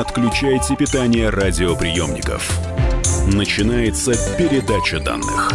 [0.00, 2.58] отключайте питание радиоприемников.
[3.26, 5.52] Начинается передача данных.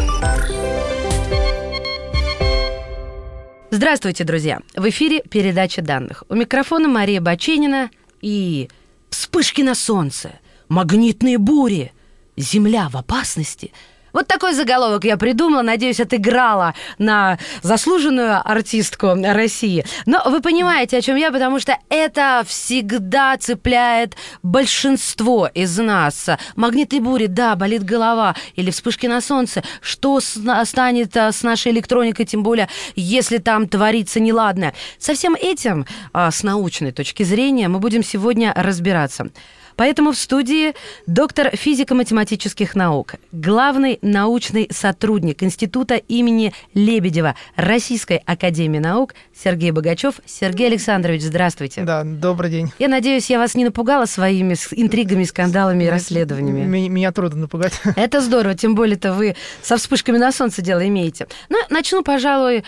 [3.72, 4.60] Здравствуйте, друзья!
[4.76, 6.24] В эфире передача данных.
[6.30, 7.90] У микрофона Мария Баченина
[8.22, 8.70] и
[9.10, 10.34] вспышки на солнце,
[10.70, 11.92] магнитные бури,
[12.38, 13.74] земля в опасности–
[14.16, 19.86] вот такой заголовок я придумала, надеюсь, отыграла на заслуженную артистку России.
[20.06, 26.30] Но вы понимаете, о чем я, потому что это всегда цепляет большинство из нас.
[26.56, 29.64] Магнитные бури, да, болит голова, или вспышки на солнце.
[29.82, 34.74] Что станет а, с нашей электроникой, тем более, если там творится неладное?
[34.98, 39.30] Со всем этим, а, с научной точки зрения, мы будем сегодня разбираться.
[39.76, 40.74] Поэтому в студии
[41.08, 50.16] доктор физико-математических наук, главный научный сотрудник Института имени Лебедева Российской Академии Наук Сергей Богачев.
[50.26, 51.82] Сергей Александрович, здравствуйте.
[51.82, 52.72] Да, добрый день.
[52.80, 56.66] Я надеюсь, я вас не напугала своими интригами, скандалами и расследованиями.
[56.66, 57.74] Меня, меня трудно напугать.
[57.96, 61.28] Это здорово, тем более-то вы со вспышками на солнце дело имеете.
[61.50, 62.64] Ну, начну, пожалуй,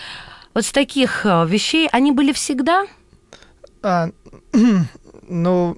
[0.54, 1.88] вот с таких э, вещей.
[1.92, 2.86] Они были всегда?
[3.82, 4.10] А,
[5.28, 5.76] ну,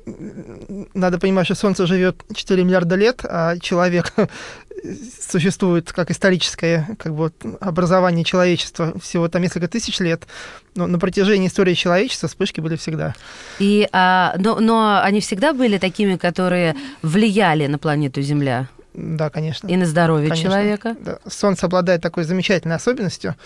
[0.95, 4.13] надо понимать, что Солнце живет 4 миллиарда лет, а человек
[5.31, 10.27] существует как историческое как бы, образование человечества всего там несколько тысяч лет,
[10.75, 13.15] но на протяжении истории человечества вспышки были всегда.
[13.59, 18.69] И, а, но, но они всегда были такими, которые влияли на планету Земля?
[18.95, 19.69] Да, конечно.
[19.69, 20.51] И на здоровье конечно.
[20.51, 20.97] человека?
[21.01, 21.19] Да.
[21.29, 23.37] Солнце обладает такой замечательной особенностью,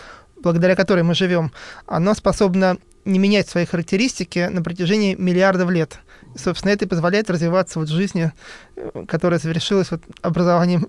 [0.42, 1.52] благодаря которой мы живем.
[1.86, 5.98] Оно способно не менять свои характеристики на протяжении миллиардов лет.
[6.34, 8.33] И, собственно, это и позволяет развиваться вот в жизни,
[8.77, 10.86] э, которая завершилась вот образованием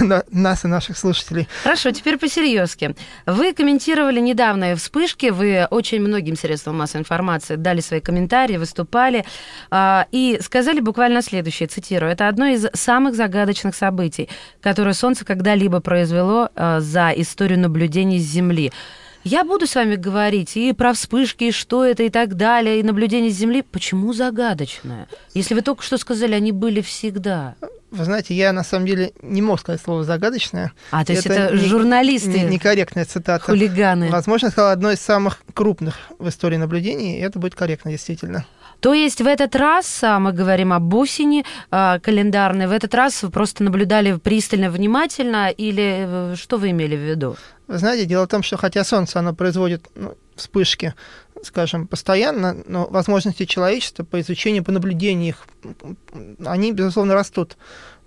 [0.30, 1.46] нас и наших слушателей.
[1.62, 2.94] Хорошо, теперь по-серьезки.
[3.26, 9.24] Вы комментировали недавние вспышки, вы очень многим средствам массовой информации дали свои комментарии, выступали
[9.70, 14.28] э, и сказали буквально следующее, цитирую, это одно из самых загадочных событий,
[14.62, 18.72] которое Солнце когда-либо произвело э, за историю наблюдений с Земли.
[19.30, 22.82] Я буду с вами говорить и про вспышки, и что это, и так далее, и
[22.82, 23.60] наблюдение Земли.
[23.60, 25.06] Почему загадочное?
[25.34, 27.54] Если вы только что сказали, они были всегда.
[27.90, 30.72] Вы знаете, я на самом деле не мог сказать слово загадочное.
[30.90, 32.30] А, то есть это, это не, журналисты?
[32.30, 33.44] Не, некорректная цитата.
[33.44, 34.08] Хулиганы.
[34.08, 38.46] Возможно, сказал одно из самых крупных в истории наблюдений, и это будет корректно, действительно.
[38.80, 43.22] То есть в этот раз, а, мы говорим об осени а, календарной, в этот раз
[43.22, 47.36] вы просто наблюдали пристально, внимательно, или э, что вы имели в виду?
[47.66, 50.94] Знаете, дело в том, что хотя Солнце, оно производит ну, вспышки,
[51.42, 55.46] скажем, постоянно, но возможности человечества по изучению, по наблюдению их,
[56.46, 57.56] они, безусловно, растут.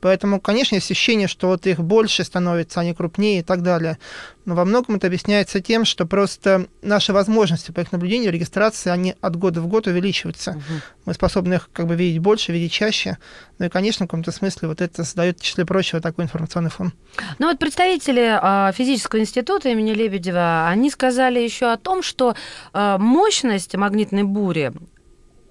[0.02, 4.00] Поэтому, конечно, есть ощущение, что вот их больше становится, они крупнее и так далее.
[4.46, 9.16] Но во многом это объясняется тем, что просто наши возможности по их наблюдению, регистрации, они
[9.22, 10.52] от года в год увеличиваются.
[10.52, 10.82] Угу.
[11.06, 13.20] Мы способны их как бы видеть больше, видеть чаще.
[13.60, 16.94] Ну и, конечно, в каком-то смысле вот это создает, в числе прочего, такой информационный фон.
[17.38, 22.36] Ну вот представители э, физического института имени Лебедева, они сказали еще о том, что
[22.74, 24.74] э, мощность магнитной бури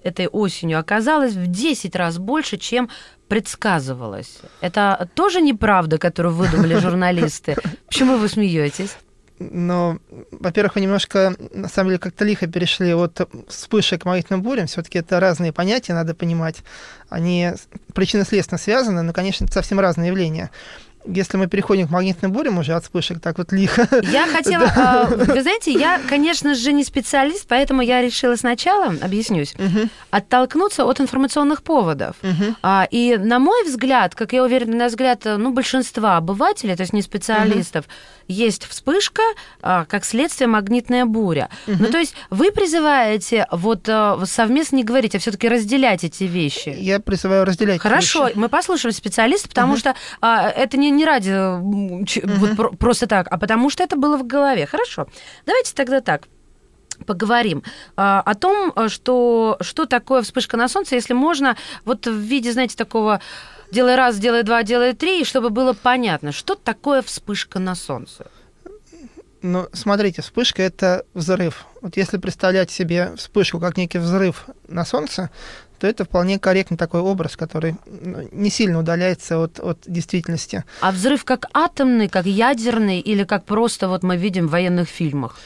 [0.03, 2.89] этой осенью оказалась в 10 раз больше, чем
[3.31, 4.39] предсказывалось.
[4.59, 7.55] Это тоже неправда, которую выдумали журналисты.
[7.87, 8.97] Почему вы смеетесь?
[9.39, 9.99] Но,
[10.31, 14.67] во-первых, вы немножко, на самом деле, как-то лихо перешли от вспышек к магнитным бурям.
[14.67, 16.57] Все-таки это разные понятия, надо понимать.
[17.07, 17.51] Они
[17.93, 20.51] причинно-следственно связаны, но, конечно, это совсем разные явления
[21.05, 23.87] если мы переходим к магнитным бурям уже от вспышек, так вот лихо.
[24.03, 24.63] Я хотела,
[25.09, 29.89] э, вы знаете, я, конечно же, не специалист, поэтому я решила сначала, объяснюсь, угу.
[30.11, 32.15] оттолкнуться от информационных поводов.
[32.21, 32.55] Угу.
[32.61, 36.93] А, и на мой взгляд, как я уверена, на взгляд ну, большинства обывателей, то есть
[36.93, 37.93] не специалистов, угу.
[38.27, 39.23] есть вспышка,
[39.61, 41.49] а, как следствие магнитная буря.
[41.67, 41.77] Угу.
[41.79, 46.75] Ну, то есть вы призываете вот а, совместно не говорить, а все-таки разделять эти вещи.
[46.77, 47.81] Я призываю разделять.
[47.81, 48.37] Хорошо, вещи.
[48.37, 49.79] мы послушаем специалиста, потому угу.
[49.79, 52.05] что а, это не не ради угу.
[52.37, 54.65] вот просто так, а потому что это было в голове.
[54.65, 55.07] Хорошо.
[55.45, 56.27] Давайте тогда так
[57.05, 57.63] поговорим
[57.95, 62.77] а, о том, что, что такое вспышка на солнце, если можно, вот в виде, знаете,
[62.77, 63.21] такого
[63.71, 68.27] делай раз, делай два, делай три, чтобы было понятно, что такое вспышка на солнце.
[69.41, 71.65] Ну, смотрите, вспышка— это взрыв.
[71.81, 75.31] Вот если представлять себе вспышку как некий взрыв на Солнце,
[75.81, 80.63] то это вполне корректный такой образ, который ну, не сильно удаляется от, от действительности.
[80.79, 85.39] А взрыв как атомный, как ядерный или как просто вот мы видим в военных фильмах?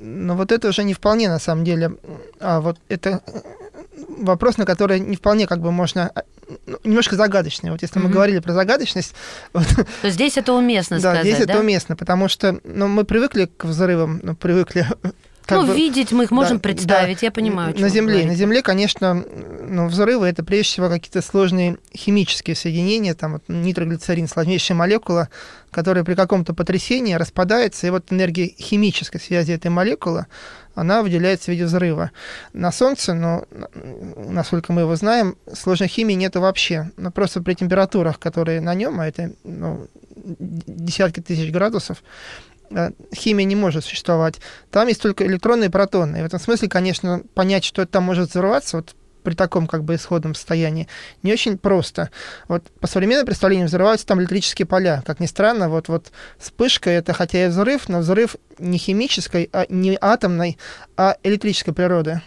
[0.00, 1.92] Ну вот это уже не вполне на самом деле,
[2.40, 3.20] а вот это
[4.16, 6.22] вопрос, на который не вполне как бы можно а,
[6.66, 7.70] ну, немножко загадочный.
[7.70, 8.04] Вот если mm-hmm.
[8.04, 9.14] мы говорили про загадочность...
[9.52, 9.66] Вот,
[10.00, 11.52] То здесь это уместно да, сказать, здесь да?
[11.52, 14.86] это уместно, потому что ну, мы привыкли к взрывам, ну, привыкли
[15.56, 17.78] ну, бы, видеть мы их можем да, представить, да, я понимаю.
[17.78, 19.24] На Земле, на Земле, конечно,
[19.66, 25.28] ну, взрывы это прежде всего какие-то сложные химические соединения, там вот, нитроглицерин, сложнейшая молекула,
[25.70, 30.26] которая при каком-то потрясении распадается, и вот энергия химической связи этой молекулы,
[30.74, 32.10] она выделяется в виде взрыва.
[32.52, 33.44] На Солнце, ну,
[34.16, 36.90] насколько мы его знаем, сложной химии нету вообще.
[36.96, 42.02] Но просто при температурах, которые на нем, а это ну, десятки тысяч градусов,
[43.14, 44.40] химия не может существовать.
[44.70, 46.18] Там есть только электроны и протоны.
[46.18, 49.94] И в этом смысле, конечно, понять, что там может взорваться, вот при таком как бы
[49.94, 50.88] исходном состоянии
[51.22, 52.10] не очень просто.
[52.48, 55.02] Вот по современным представлениям взрываются там электрические поля.
[55.06, 59.66] Как ни странно, вот, вот вспышка это хотя и взрыв, но взрыв не химической, а
[59.68, 60.58] не атомной,
[60.96, 62.22] а электрической природы.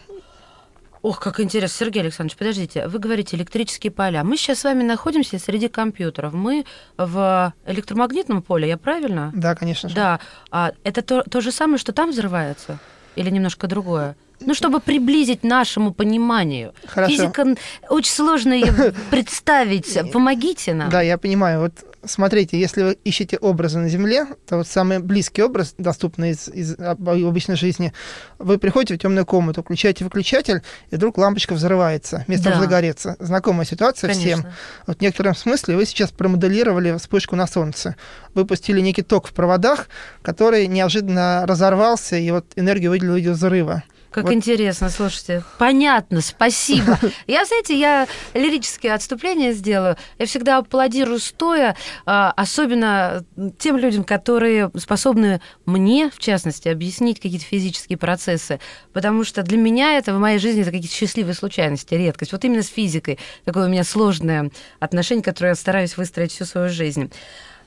[1.04, 1.86] Ох, как интересно.
[1.86, 4.24] Сергей Александрович, подождите, вы говорите электрические поля.
[4.24, 6.32] Мы сейчас с вами находимся среди компьютеров.
[6.34, 6.66] Мы
[6.98, 9.30] в электромагнитном поле, я правильно?
[9.36, 9.96] Да, конечно же.
[9.96, 10.22] Да.
[10.50, 12.80] А это то, то же самое, что там взрывается?
[13.18, 14.16] Или немножко другое?
[14.40, 16.74] Ну, чтобы приблизить нашему пониманию.
[16.88, 17.12] Хорошо.
[17.12, 17.56] Физика
[17.90, 20.12] очень сложно ее представить.
[20.14, 20.90] Помогите нам.
[20.90, 21.60] Да, я понимаю.
[21.60, 21.74] Вот
[22.06, 26.76] смотрите, если вы ищете образы на Земле, то вот самый близкий образ, доступный из, из
[26.80, 27.94] обычной жизни,
[28.40, 30.62] вы приходите в темную комнату, включаете выключатель,
[30.92, 32.60] и вдруг лампочка взрывается, вместо да.
[32.60, 33.16] загореться.
[33.20, 34.42] Знакомая ситуация Конечно.
[34.42, 34.54] всем.
[34.88, 37.96] Вот в некотором смысле вы сейчас промоделировали вспышку на Солнце.
[38.34, 39.88] Выпустили некий ток в проводах,
[40.22, 43.84] который неожиданно разорвался, и вот энергию выделил виде взрыва.
[44.14, 44.34] Как вот.
[44.34, 45.44] интересно, слушайте.
[45.58, 47.00] Понятно, спасибо.
[47.28, 49.98] Я, знаете, я лирические отступления сделаю.
[50.20, 51.76] Я всегда аплодирую стоя,
[52.06, 53.26] а, особенно
[53.58, 58.60] тем людям, которые способны мне, в частности, объяснить какие-то физические процессы.
[58.94, 62.34] Потому что для меня это в моей жизни это какие-то счастливые случайности, редкость.
[62.34, 63.18] Вот именно с физикой.
[63.46, 67.12] Такое у меня сложное отношение, которое я стараюсь выстроить всю свою жизнь.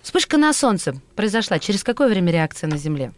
[0.03, 1.59] Вспышка на Солнце произошла.
[1.59, 3.13] Через какое время реакция на Земле?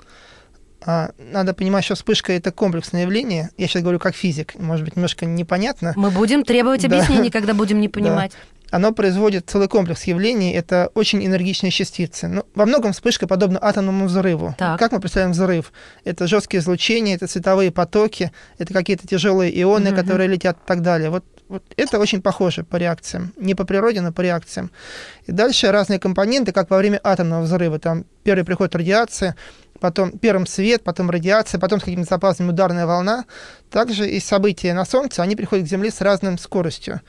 [0.85, 3.51] А, надо понимать, что вспышка это комплексное явление.
[3.57, 5.93] Я сейчас говорю как физик, может быть, немножко непонятно.
[5.97, 7.39] Мы будем требовать объяснений, да.
[7.39, 8.33] когда будем не понимать.
[8.33, 8.39] Да.
[8.71, 10.53] Оно производит целый комплекс явлений.
[10.53, 12.29] Это очень энергичные частицы.
[12.29, 14.55] Ну, во многом вспышка подобна атомному взрыву.
[14.59, 14.79] Так.
[14.79, 15.73] Как мы представляем взрыв?
[16.05, 19.97] Это жесткие излучения, это цветовые потоки, это какие-то тяжелые ионы, угу.
[19.97, 21.11] которые летят и так далее.
[21.11, 23.33] Вот вот это очень похоже по реакциям.
[23.37, 24.71] Не по природе, но по реакциям.
[25.27, 27.79] И дальше разные компоненты, как во время атомного взрыва.
[27.79, 29.35] Там первый приход радиации,
[29.81, 33.25] потом первым свет, потом радиация, потом с какими-то запасами ударная волна.
[33.71, 37.01] Также и события на Солнце, они приходят к Земле с разной скоростью.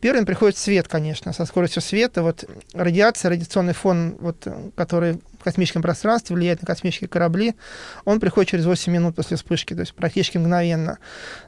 [0.00, 2.22] Первым приходит свет, конечно, со скоростью света.
[2.22, 7.54] Вот радиация, радиационный фон, вот, который космическом пространстве, влияет на космические корабли,
[8.04, 10.98] он приходит через 8 минут после вспышки, то есть практически мгновенно.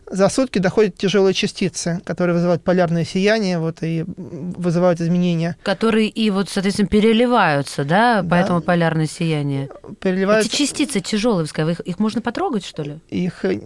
[0.06, 5.56] За сутки доходят тяжелые частицы, которые вызывают полярное сияние вот, и вызывают изменения.
[5.62, 8.28] Которые и, вот, соответственно, переливаются, да, да.
[8.28, 9.68] поэтому полярное сияние?
[10.00, 10.48] Переливаются.
[10.50, 12.98] Эти частицы тяжелые, вы их, их можно потрогать, что ли?
[13.08, 13.60] Их э,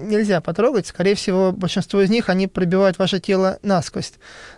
[0.00, 0.86] нельзя потрогать.
[0.86, 4.12] Скорее всего, большинство из них, они пробивают ваше тело насквозь.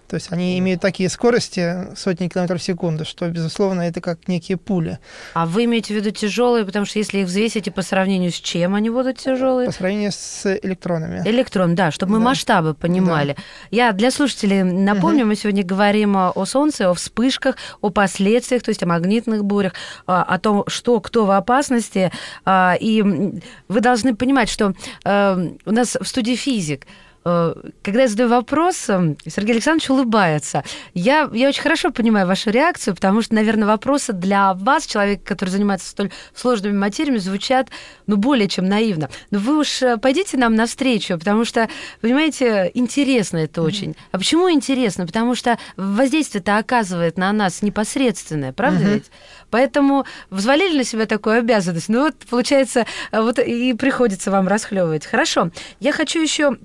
[0.08, 4.56] То есть они имеют такие скорости, сотни километров в секунду, что, безусловно, это как некие
[4.56, 4.98] пули.
[5.34, 8.74] А вы имеете в виду тяжелые, потому что если их взвесить, по сравнению с чем
[8.74, 9.66] они будут тяжелые?
[9.66, 11.22] По сравнению с электронами.
[11.28, 12.24] Электрон, да, чтобы мы да.
[12.24, 13.34] масштабы понимали.
[13.36, 13.42] Да.
[13.70, 15.28] Я для слушателей напомню, угу.
[15.28, 19.74] мы сегодня говорим о Солнце, о вспышках, о последствиях, то есть о магнитных бурях,
[20.06, 22.10] а, о том, что кто в опасности.
[22.46, 24.72] А, и вы должны понимать, что
[25.04, 26.86] э, у нас в студии физик–
[27.24, 30.62] когда я задаю вопрос, эм, Сергей Александрович улыбается.
[30.94, 35.50] Я, я очень хорошо понимаю вашу реакцию, потому что, наверное, вопросы для вас, человека, который
[35.50, 37.68] занимается столь сложными материями, звучат
[38.06, 39.10] ну, более чем наивно.
[39.30, 41.68] Но вы уж э, пойдите нам навстречу, потому что,
[42.00, 43.90] понимаете, интересно это очень.
[43.90, 44.08] Mm-hmm.
[44.12, 45.06] А почему интересно?
[45.06, 48.94] Потому что воздействие-то оказывает на нас непосредственное, правда mm-hmm.
[48.94, 49.10] ведь?
[49.50, 51.88] Поэтому взвалили на себя такую обязанность.
[51.88, 55.04] Ну вот, получается, э, вот и приходится вам расхлебывать.
[55.04, 55.50] Хорошо.
[55.80, 56.56] Я хочу еще Э,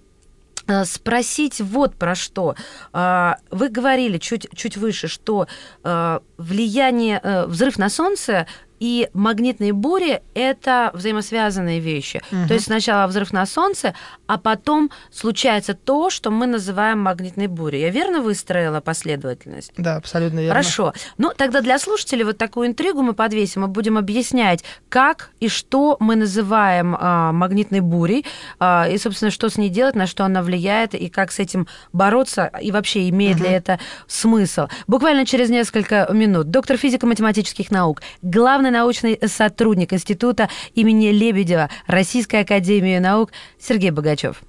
[0.86, 2.56] спросить вот про что.
[2.92, 5.48] А, вы говорили чуть, чуть выше, что
[5.84, 8.48] э, влияние, э, взрыв на Солнце
[8.84, 12.22] и магнитные бури— это взаимосвязанные вещи.
[12.34, 12.48] Угу.
[12.50, 13.94] То есть сначала взрыв на Солнце,
[14.28, 17.80] а потом случается то, что мы называем магнитной бурей.
[17.80, 19.72] Я верно выстроила последовательность?
[19.78, 20.54] Да, абсолютно верно.
[20.54, 20.94] Хорошо.
[21.18, 23.62] Ну, тогда для слушателей вот такую интригу мы подвесим.
[23.62, 28.26] Мы будем объяснять, как и что мы называем а, магнитной бурей,
[28.60, 31.68] а, и, собственно, что с ней делать, на что она влияет, и как с этим
[31.94, 33.46] бороться, и вообще имеет угу.
[33.46, 34.68] ли это смысл.
[34.88, 36.50] Буквально через несколько минут.
[36.50, 44.42] Доктор физико-математических наук, главный научный сотрудник Института имени Лебедева Российской Академии Наук Сергей Богачев.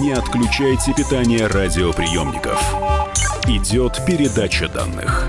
[0.00, 2.58] Не отключайте питание радиоприемников.
[3.46, 5.28] Идет передача данных.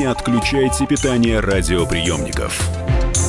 [0.00, 2.58] Не отключайте питание радиоприемников.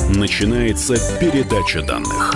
[0.08, 2.32] Начинается передача данных.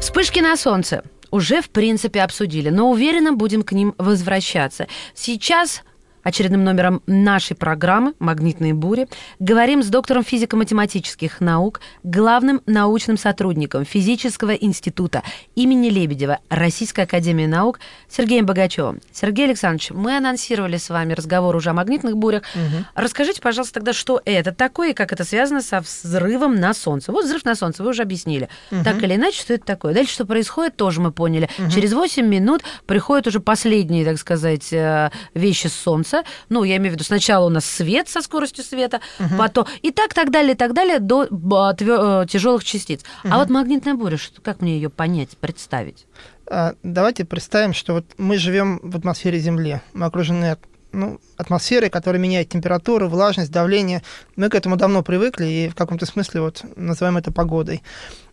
[0.00, 4.88] Вспышки на солнце уже, в принципе, обсудили, но уверенно будем к ним возвращаться.
[5.12, 5.82] Сейчас
[6.26, 9.06] очередным номером нашей программы «Магнитные бури»
[9.38, 15.22] говорим с доктором физико-математических наук, главным научным сотрудником Физического института
[15.54, 17.78] имени Лебедева Российской академии наук
[18.08, 19.00] Сергеем Богачевым.
[19.12, 22.42] Сергей Александрович, мы анонсировали с вами разговор уже о магнитных бурях.
[22.56, 22.84] Угу.
[22.96, 27.12] Расскажите, пожалуйста, тогда, что это такое и как это связано со взрывом на Солнце.
[27.12, 28.48] Вот взрыв на Солнце, вы уже объяснили.
[28.72, 28.82] Угу.
[28.82, 29.94] Так или иначе, что это такое.
[29.94, 31.48] Дальше, что происходит, тоже мы поняли.
[31.56, 31.70] Угу.
[31.70, 36.30] Через 8 минут приходят уже последние, так сказать, э, вещи с Солнца, Солнца.
[36.48, 39.36] Ну, я имею в виду, сначала у нас свет со скоростью света, угу.
[39.38, 43.00] потом и так, так далее, так далее до э, тяжелых частиц.
[43.24, 43.32] Угу.
[43.32, 46.06] А вот магнитная буря, что, как мне ее понять, представить?
[46.48, 50.56] А, давайте представим, что вот мы живем в атмосфере Земли, мы окружены
[50.92, 54.02] ну, атмосферой, которая меняет температуру, влажность, давление.
[54.36, 57.82] Мы к этому давно привыкли и в каком-то смысле вот называем это погодой.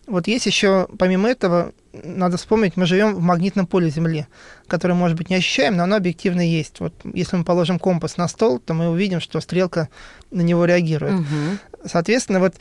[0.06, 1.72] Вот есть еще, помимо этого,
[2.02, 4.26] надо вспомнить, мы живем в магнитном поле Земли,
[4.66, 6.80] которое, может быть, не ощущаем, но оно объективно есть.
[6.80, 9.88] Вот если мы положим компас на стол, то мы увидим, что стрелка
[10.30, 11.14] на него реагирует.
[11.14, 11.86] Угу.
[11.86, 12.54] Соответственно, вот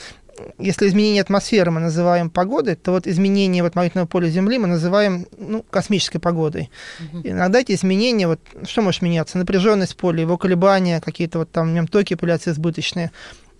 [0.58, 5.28] если изменение атмосферы мы называем погодой, то вот изменение вот магнитного поля Земли мы называем
[5.38, 6.70] ну, космической погодой.
[7.00, 7.22] Угу.
[7.24, 9.38] Иногда эти изменения, вот, что может меняться?
[9.38, 13.12] Напряженность поля, его колебания, какие-то вот там в нем токи появляются избыточные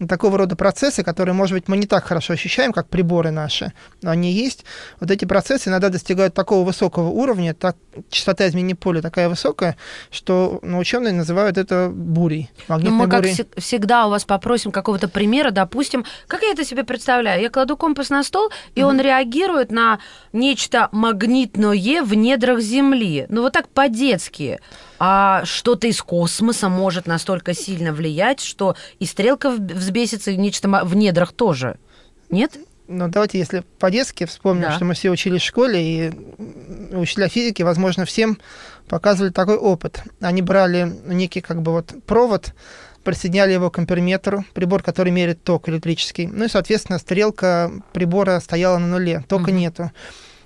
[0.08, 4.12] такого рода процессы, которые, может быть, мы не так хорошо ощущаем, как приборы наши, но
[4.12, 4.66] они есть.
[5.00, 7.76] Вот эти процессы иногда достигают такого высокого уровня, так,
[8.10, 9.78] частота изменения поля такая высокая,
[10.12, 12.50] что ну, ученые называют это бурей.
[12.68, 13.36] Ну, мы, бурей.
[13.36, 17.42] как всегда, у вас попросим какого-то примера, допустим, как я это себе представляю?
[17.42, 18.84] Я кладу компас на стол, и mm-hmm.
[18.84, 20.00] он реагирует на
[20.32, 23.26] нечто магнитное в недрах Земли.
[23.30, 24.60] Ну, вот так по-детски
[25.00, 30.96] а что-то из космоса может настолько сильно влиять, что и стрелка взбесится, и нечто в
[30.96, 31.78] недрах тоже.
[32.30, 32.58] Нет?
[32.88, 34.72] Ну, давайте, если по-детски вспомним, да.
[34.74, 36.12] что мы все учились в школе, и
[36.92, 38.38] учителя физики, возможно, всем
[38.88, 40.04] показывали такой опыт.
[40.20, 42.54] Они брали некий как бы вот провод,
[43.04, 46.28] присоединяли его к амперметру, прибор, который меряет ток электрический.
[46.28, 49.52] Ну и, соответственно, стрелка прибора стояла на нуле, тока угу.
[49.52, 49.92] нету.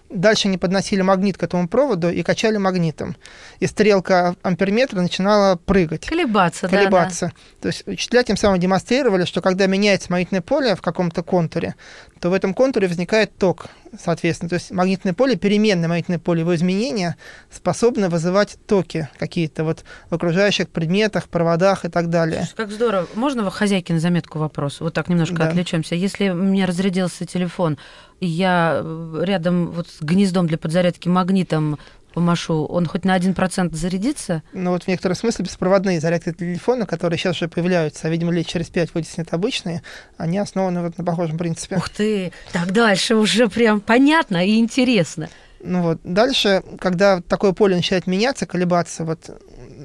[0.09, 3.17] Дальше они подносили магнит к этому проводу и качали магнитом.
[3.59, 6.05] И стрелка амперметра начинала прыгать.
[6.05, 7.25] Колебаться, колебаться.
[7.25, 7.61] Да, да.
[7.61, 11.75] То есть учителя тем самым демонстрировали, что когда меняется магнитное поле в каком-то контуре,
[12.21, 13.67] то в этом контуре возникает ток,
[14.01, 14.49] соответственно.
[14.49, 17.17] То есть магнитное поле, переменное магнитное поле, его изменения
[17.51, 22.47] способны вызывать токи какие-то вот в окружающих предметах, проводах и так далее.
[22.55, 23.07] Как здорово.
[23.13, 24.79] Можно хозяйке на заметку вопрос?
[24.79, 25.47] Вот так немножко да.
[25.47, 25.95] отвлечемся.
[25.95, 27.77] Если у меня разрядился телефон,
[28.19, 28.83] и я
[29.21, 31.77] рядом вот с гнездом для подзарядки магнитом
[32.13, 34.41] помашу, он хоть на 1% зарядится?
[34.53, 38.47] Ну вот в некотором смысле беспроводные зарядки телефона, которые сейчас уже появляются, а, видимо, лет
[38.47, 39.83] через 5 вытеснят обычные,
[40.17, 41.75] они основаны вот на похожем принципе.
[41.75, 42.31] Ух ты!
[42.51, 45.29] Так дальше уже прям понятно и интересно.
[45.59, 49.29] Ну вот, дальше, когда такое поле начинает меняться, колебаться, вот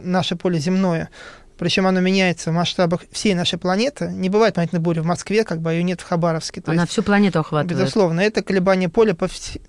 [0.02, 1.10] наше поле земное,
[1.58, 4.06] причем оно меняется в масштабах всей нашей планеты.
[4.06, 6.60] Не бывает магнитной бури в Москве, как бы ее нет в Хабаровске.
[6.60, 7.78] То Она есть, всю планету охватывает.
[7.78, 9.16] Безусловно, это колебания поля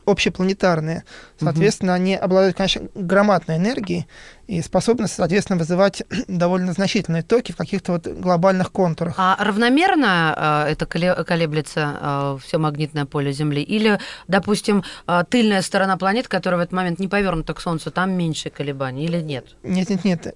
[0.05, 1.03] общепланетарные.
[1.39, 2.01] Соответственно, угу.
[2.01, 4.07] они обладают, конечно, громадной энергией,
[4.57, 9.15] и способны, соответственно, вызывать довольно значительные токи в каких-то вот глобальных контурах.
[9.17, 13.61] А равномерно э, это колеблется э, все магнитное поле Земли?
[13.61, 18.11] Или, допустим, э, тыльная сторона планеты, которая в этот момент не повернута к Солнцу, там
[18.11, 19.55] меньше колебаний или нет?
[19.63, 20.35] Нет, нет, нет.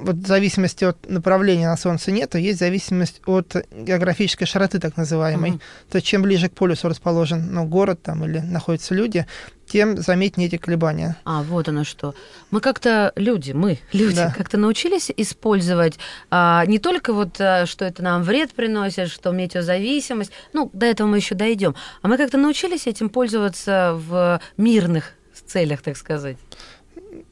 [0.00, 4.96] Вот в зависимости от направления на Солнце нет, а есть зависимость от географической широты, так
[4.96, 5.52] называемой.
[5.52, 5.90] Mm-hmm.
[5.90, 9.26] То есть чем ближе к полюсу расположен ну, город там, или находятся люди,
[9.68, 11.16] тем заметнее эти колебания.
[11.24, 12.14] А, вот оно что.
[12.50, 14.34] Мы как-то, люди, мы, люди, да.
[14.36, 15.98] как-то научились использовать
[16.30, 21.06] а, не только вот, а, что это нам вред приносит, что метеозависимость, ну, до этого
[21.06, 25.12] мы еще дойдем, а мы как-то научились этим пользоваться в мирных
[25.48, 26.36] целях, так сказать.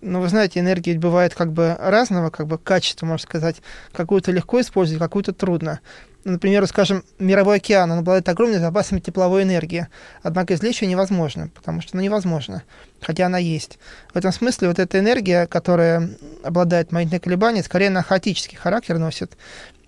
[0.01, 3.57] Ну, вы знаете, энергия ведь бывает как бы разного как бы качества, можно сказать.
[3.93, 5.81] Какую-то легко использовать, какую-то трудно.
[6.27, 9.87] Например, скажем, мировой океан, он обладает огромными запасами тепловой энергии.
[10.25, 12.65] Однако извлечь ее невозможно, потому что она невозможна,
[13.01, 13.79] хотя она есть.
[14.13, 16.11] В этом смысле вот эта энергия, которая
[16.43, 19.37] обладает магнитной колебанием, скорее на хаотический характер носит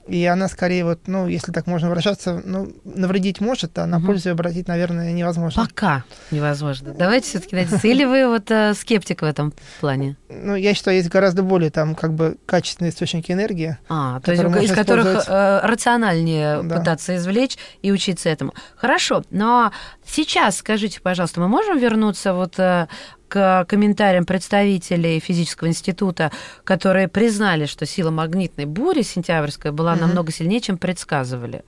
[0.09, 4.31] и она скорее вот, ну, если так можно выражаться, ну, навредить может, а на пользу
[4.31, 5.67] обратить, наверное, невозможно.
[5.67, 6.95] Пока невозможно.
[6.95, 7.89] Давайте все-таки дадите.
[7.89, 10.17] Или вы вот э, скептик в этом плане?
[10.29, 13.77] Ну, я считаю, есть гораздо более там как бы качественные источники энергии.
[13.89, 16.79] А, то есть из которых э, рациональнее да.
[16.79, 18.55] пытаться извлечь и учиться этому.
[18.77, 19.73] Хорошо, но
[20.07, 22.89] сейчас скажите, пожалуйста, мы можем вернуться вот э,
[23.29, 26.33] к комментариям представителей физического института,
[26.65, 30.01] которые признали, что сила магнитной бури сентябрьская была угу.
[30.01, 31.63] намного сильнее, чем предсказывали.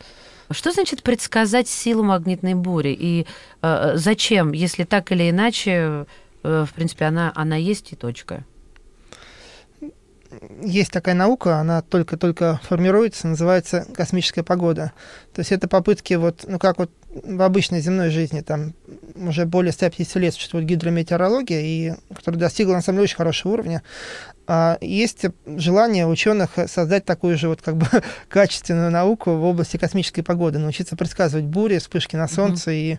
[0.50, 2.97] Что значит предсказать силу магнитной бури?
[2.99, 3.26] И
[3.62, 6.07] э, зачем, если так или иначе,
[6.43, 8.45] э, в принципе, она, она есть и точка?
[10.62, 14.93] есть такая наука, она только-только формируется, называется космическая погода.
[15.35, 18.75] То есть это попытки вот, ну как вот в обычной земной жизни, там
[19.17, 23.83] уже более 150 лет существует гидрометеорология, и, которая достигла на самом деле очень хорошего уровня.
[24.47, 27.87] А, есть желание ученых создать такую же вот как бы
[28.29, 32.95] качественную науку в области космической погоды, научиться предсказывать бури, вспышки на Солнце mm-hmm.
[32.95, 32.99] и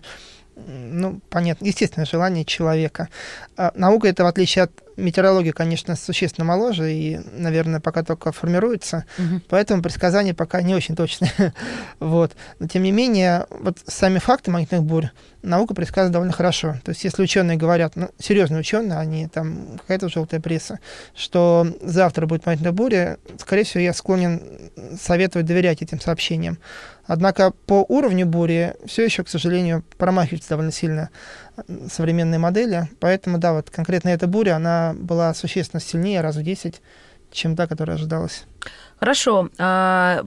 [0.56, 3.08] ну, понятно, естественное желание человека.
[3.56, 9.04] А наука это, в отличие от метеорологии, конечно, существенно моложе и, наверное, пока только формируется,
[9.18, 9.40] угу.
[9.48, 11.32] поэтому предсказания пока не очень точные.
[12.00, 12.32] вот.
[12.58, 15.08] Но, тем не менее, вот сами факты магнитных бурь
[15.42, 16.76] наука предсказывает довольно хорошо.
[16.84, 20.78] То есть, если ученые говорят, ну, серьезные ученые, они там, какая-то желтая пресса,
[21.14, 24.42] что завтра будет магнитная буря, скорее всего, я склонен
[25.00, 26.58] советовать доверять этим сообщениям.
[27.06, 31.10] Однако по уровню бури все еще, к сожалению, промахиваются довольно сильно
[31.90, 32.88] современные модели.
[33.00, 36.80] Поэтому, да, вот конкретно эта буря, она была существенно сильнее, раз в 10,
[37.30, 38.44] чем та, которая ожидалась.
[38.98, 39.50] Хорошо.
[39.58, 40.24] А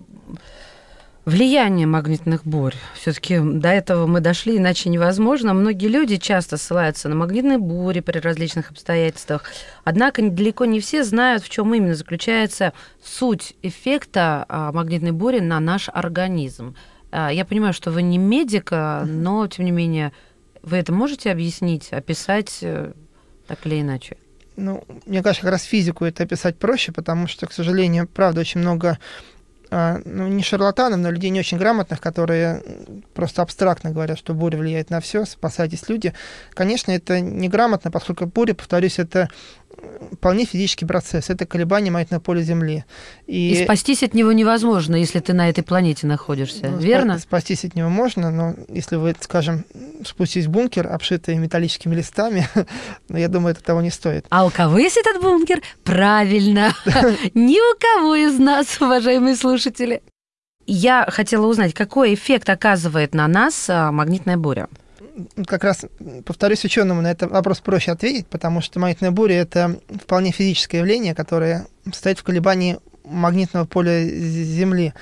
[1.25, 2.75] влияние магнитных бурь.
[2.94, 5.53] Все-таки до этого мы дошли, иначе невозможно.
[5.53, 9.44] Многие люди часто ссылаются на магнитные бури при различных обстоятельствах.
[9.84, 15.60] Однако далеко не все знают, в чем именно заключается суть эффекта а, магнитной бури на
[15.60, 16.75] наш организм.
[17.12, 20.12] А, я понимаю, что вы не медик, но тем не менее
[20.61, 22.94] вы это можете объяснить, описать э,
[23.48, 24.18] так или иначе?
[24.57, 28.61] Ну, мне кажется, как раз физику это описать проще, потому что, к сожалению, правда, очень
[28.61, 28.98] много
[29.72, 32.62] ну, не шарлатанов, но людей не очень грамотных, которые
[33.14, 36.14] просто абстрактно говорят, что буря влияет на все, спасайтесь люди.
[36.54, 39.30] Конечно, это неграмотно, поскольку буря, повторюсь, это
[40.14, 41.30] вполне физический процесс.
[41.30, 42.86] Это колебание магнитного поля Земли.
[43.28, 47.20] И, и спастись от него невозможно, если ты на этой планете находишься, ну, верно?
[47.20, 49.66] Спастись от него можно, но если вы, скажем,
[50.06, 52.48] спуститесь в бункер, обшитый металлическими листами,
[53.10, 54.26] ну, я думаю, это того не стоит.
[54.30, 55.62] А у кого есть этот бункер?
[55.84, 56.74] Правильно.
[57.34, 60.02] Ни у кого из нас, уважаемые слушатели.
[60.68, 64.68] Я хотела узнать, какой эффект оказывает на нас а, магнитная буря
[65.46, 65.86] как раз,
[66.25, 71.16] повторюсь ученому, на этот вопрос проще ответить, потому что магнитная буря— это вполне физическое явление,
[71.16, 74.94] которое стоит в колебании магнитного поля Земли.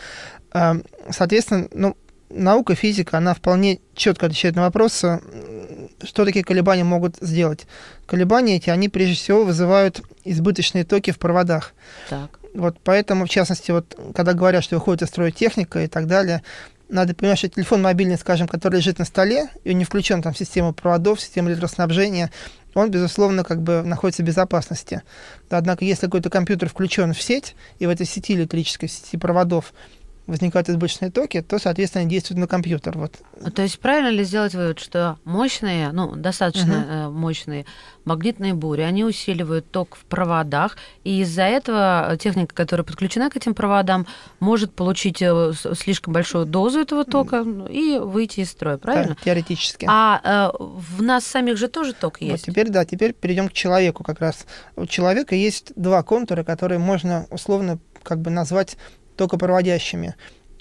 [0.51, 0.77] А,
[1.09, 1.97] соответственно, ну,
[2.29, 5.03] наука, физика, она вполне четко отвечает на вопрос,
[6.03, 7.65] что такие колебания могут сделать.
[8.05, 11.73] Колебания эти, они прежде всего вызывают избыточные токи в проводах.
[12.09, 12.39] Так.
[12.53, 16.43] Вот поэтому, в частности, вот когда говорят, что выходит из строя техника и так далее,
[16.93, 20.37] надо понимать, что телефон мобильный, скажем, который лежит на столе, и не включен там в
[20.37, 22.31] систему проводов, в систему электроснабжения,
[22.75, 25.01] он, безусловно, как бы находится в безопасности.
[25.49, 29.73] Однако, если какой-то компьютер включен в сеть, и в этой сети электрической, в сети проводов,
[30.27, 32.97] возникают избыточные токи, то, соответственно, действуют на компьютер.
[32.97, 33.15] Вот.
[33.43, 37.17] А то есть правильно ли сделать вывод, что мощные, ну, достаточно угу.
[37.17, 37.65] мощные
[38.05, 43.53] магнитные бури, они усиливают ток в проводах, и из-за этого техника, которая подключена к этим
[43.53, 44.07] проводам,
[44.39, 49.15] может получить э, слишком большую дозу этого тока и выйти из строя, правильно?
[49.15, 49.85] Да, теоретически.
[49.89, 52.45] А э, в нас самих же тоже ток есть?
[52.45, 54.45] Вот теперь, да, теперь перейдем к человеку как раз.
[54.75, 58.77] У человека есть два контура, которые можно условно как бы назвать
[59.15, 60.15] токопроводящими.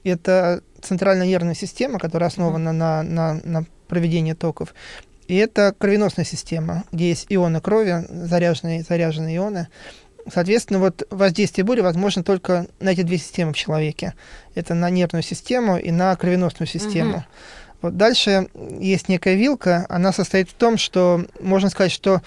[0.05, 4.75] Это центральная нервная система, которая основана на, на, на проведении токов.
[5.29, 9.69] И это кровеносная система, где есть ионы крови, заряженные, заряженные ионы.
[10.33, 14.15] Соответственно, вот воздействие боли возможно только на эти две системы в человеке.
[14.55, 17.17] Это на нервную систему и на кровеносную систему.
[17.17, 17.25] Угу.
[17.83, 22.23] Вот дальше есть некая вилка, она состоит в том, что можно сказать, что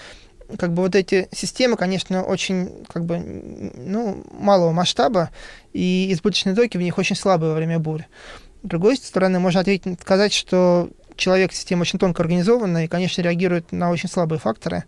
[0.58, 5.30] как бы вот эти системы, конечно, очень как бы ну, малого масштаба,
[5.72, 8.04] и избыточные токи в них очень слабые во время бурь.
[8.62, 13.72] С другой стороны, можно ответить, сказать, что человек система очень тонко организована и, конечно, реагирует
[13.72, 14.84] на очень слабые факторы.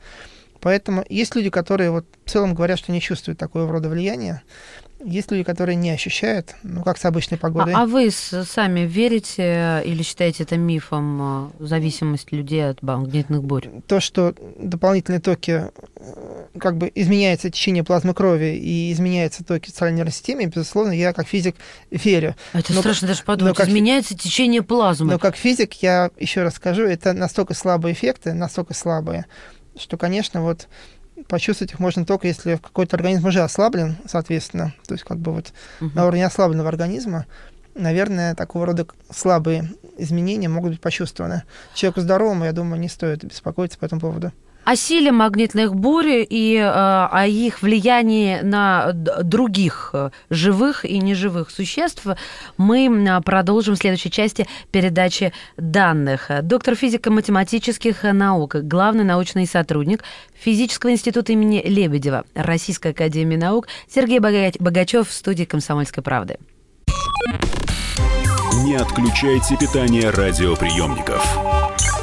[0.61, 4.43] Поэтому есть люди, которые вот в целом говорят, что не чувствуют такого рода влияния.
[5.05, 7.73] Есть люди, которые не ощущают, ну, как с обычной погодой.
[7.73, 13.69] А, а вы сами верите или считаете это мифом э, зависимость людей от магнитных бурь?
[13.87, 19.81] То, что дополнительные токи, э, как бы изменяется течение плазмы крови и изменяется токи в
[19.81, 21.55] нервной системе, безусловно, я как физик
[21.93, 22.35] верю.
[22.53, 23.57] Это но, страшно даже подумать.
[23.57, 25.13] как, изменяется течение плазмы.
[25.13, 29.27] Но как физик я еще раз скажу, это настолько слабые эффекты, настолько слабые,
[29.77, 30.67] что, конечно, вот
[31.27, 35.53] почувствовать их можно только если какой-то организм уже ослаблен, соответственно, то есть как бы вот
[35.81, 35.91] угу.
[35.95, 37.27] на уровне ослабленного организма,
[37.75, 41.43] наверное, такого рода слабые изменения могут быть почувствованы.
[41.75, 44.33] Человеку здоровому, я думаю, не стоит беспокоиться по этому поводу
[44.69, 51.51] о силе магнитных бурь и э, о их влиянии на других э, живых и неживых
[51.51, 52.07] существ
[52.59, 56.31] мы продолжим в следующей части передачи данных.
[56.43, 60.05] Доктор физико-математических наук, главный научный сотрудник
[60.39, 66.37] Физического института имени Лебедева Российской академии наук Сергей Богачев в студии «Комсомольской правды».
[68.65, 71.25] Не отключайте питание радиоприемников.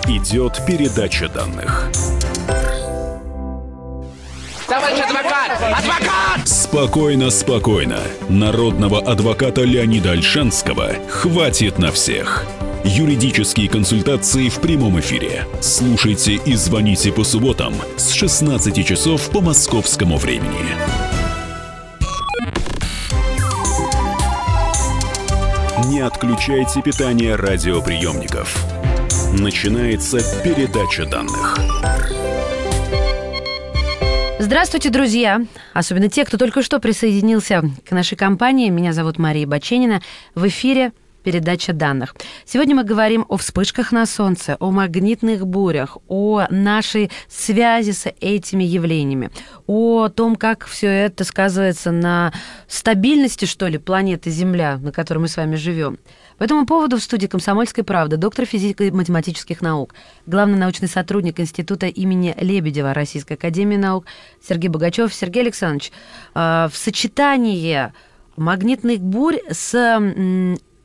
[0.08, 1.92] Идет передача данных.
[4.68, 5.52] Товарищ адвокат!
[5.62, 6.48] Адвокат!
[6.48, 8.00] Спокойно, спокойно.
[8.30, 12.46] Народного адвоката Леонида Альшанского хватит на всех.
[12.84, 15.46] Юридические консультации в прямом эфире.
[15.62, 20.76] Слушайте и звоните по субботам с 16 часов по московскому времени.
[25.90, 28.66] Не отключайте питание радиоприемников.
[29.34, 31.56] Начинается передача данных.
[34.46, 35.42] Здравствуйте, друзья!
[35.74, 38.70] Особенно те, кто только что присоединился к нашей компании.
[38.70, 40.04] Меня зовут Мария Баченина.
[40.36, 40.92] В эфире
[41.26, 42.16] передача данных.
[42.46, 48.64] Сегодня мы говорим о вспышках на Солнце, о магнитных бурях, о нашей связи с этими
[48.64, 49.32] явлениями,
[49.66, 52.32] о том, как все это сказывается на
[52.68, 55.98] стабильности, что ли, планеты Земля, на которой мы с вами живем.
[56.38, 59.96] По этому поводу в студии «Комсомольской правды» доктор физико-математических наук,
[60.28, 64.06] главный научный сотрудник Института имени Лебедева Российской академии наук
[64.48, 65.12] Сергей Богачев.
[65.12, 65.92] Сергей Александрович,
[66.36, 67.92] а, в сочетании
[68.38, 69.74] магнитных бурь с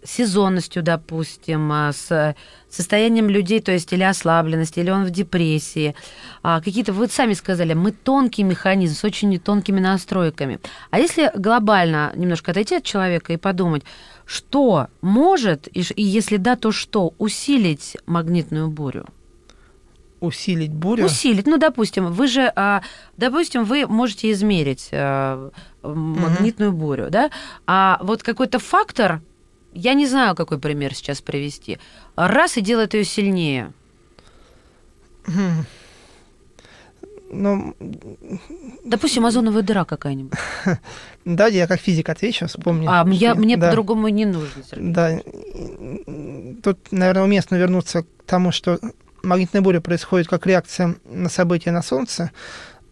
[0.04, 2.34] сезонностью, допустим, а, с
[2.68, 5.94] состоянием людей, то есть или ослабленность, или он в депрессии.
[6.42, 10.60] А, какие-то, вы сами сказали, мы тонкий механизм с очень тонкими настройками.
[10.90, 13.82] А если глобально немножко отойти от человека и подумать,
[14.24, 19.06] что может, и, и если да, то что, усилить магнитную бурю?
[20.20, 21.06] Усилить бурю?
[21.06, 21.46] Усилить.
[21.46, 22.82] Ну, допустим, вы же, а,
[23.16, 25.50] допустим, вы можете измерить а,
[25.82, 27.30] магнитную бурю, да?
[27.66, 29.22] А вот какой-то фактор,
[29.72, 31.78] я не знаю, какой пример сейчас привести,
[32.16, 33.72] раз и делает ее сильнее.
[37.32, 37.76] Ну,
[38.84, 40.38] Допустим, озоновая дыра какая-нибудь.
[41.26, 42.88] Да, я как физик отвечу, вспомню.
[42.90, 43.68] А я, мне да.
[43.68, 44.64] по-другому не нужно.
[44.68, 44.92] Сергей.
[44.92, 45.20] Да.
[46.62, 48.80] Тут, наверное, уместно вернуться к тому, что
[49.22, 52.32] магнитная буря происходит как реакция на события на Солнце.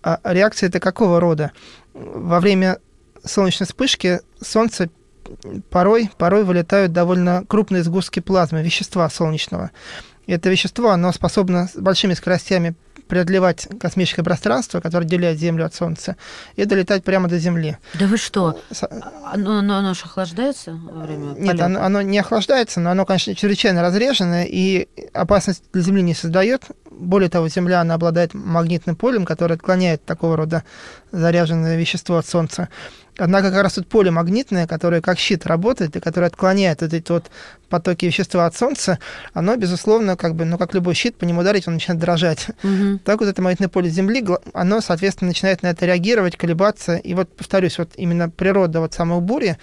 [0.02, 1.52] А реакция это какого рода?
[1.94, 2.78] Во время
[3.24, 4.90] солнечной вспышки Солнце
[5.70, 9.70] порой, порой вылетают довольно крупные сгустки плазмы, вещества солнечного.
[10.26, 12.74] И это вещество, оно способно с большими скоростями
[13.08, 16.16] преодолевать космическое пространство, которое отделяет Землю от Солнца,
[16.54, 17.78] и долетать прямо до Земли.
[17.94, 18.60] Да вы что?
[19.24, 23.34] Оно, оно, оно же охлаждается во время Нет, оно, оно не охлаждается, но оно, конечно,
[23.34, 26.64] чрезвычайно разрежено, и опасность для Земли не создает.
[26.90, 30.64] Более того, Земля, она обладает магнитным полем, которое отклоняет такого рода
[31.10, 32.68] заряженное вещество от Солнца.
[33.18, 37.10] Однако как раз тут поле магнитное, которое как щит работает и которое отклоняет вот эти
[37.10, 37.30] вот
[37.68, 38.98] потоки вещества от Солнца,
[39.34, 42.46] оно, безусловно, как бы, ну, как любой щит, по нему ударить, он начинает дрожать.
[42.62, 43.00] Угу.
[43.04, 46.96] Так вот это магнитное поле Земли, оно, соответственно, начинает на это реагировать, колебаться.
[46.96, 49.58] И вот, повторюсь, вот именно природа вот самой бури,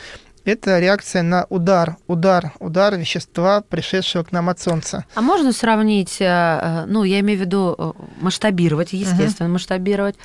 [0.46, 5.06] это реакция на удар, удар, удар вещества, пришедшего к нам от Солнца.
[5.16, 7.92] А можно сравнить, э, э, ну, я имею в виду э,
[8.22, 9.54] масштабировать, естественно, угу.
[9.54, 10.16] масштабировать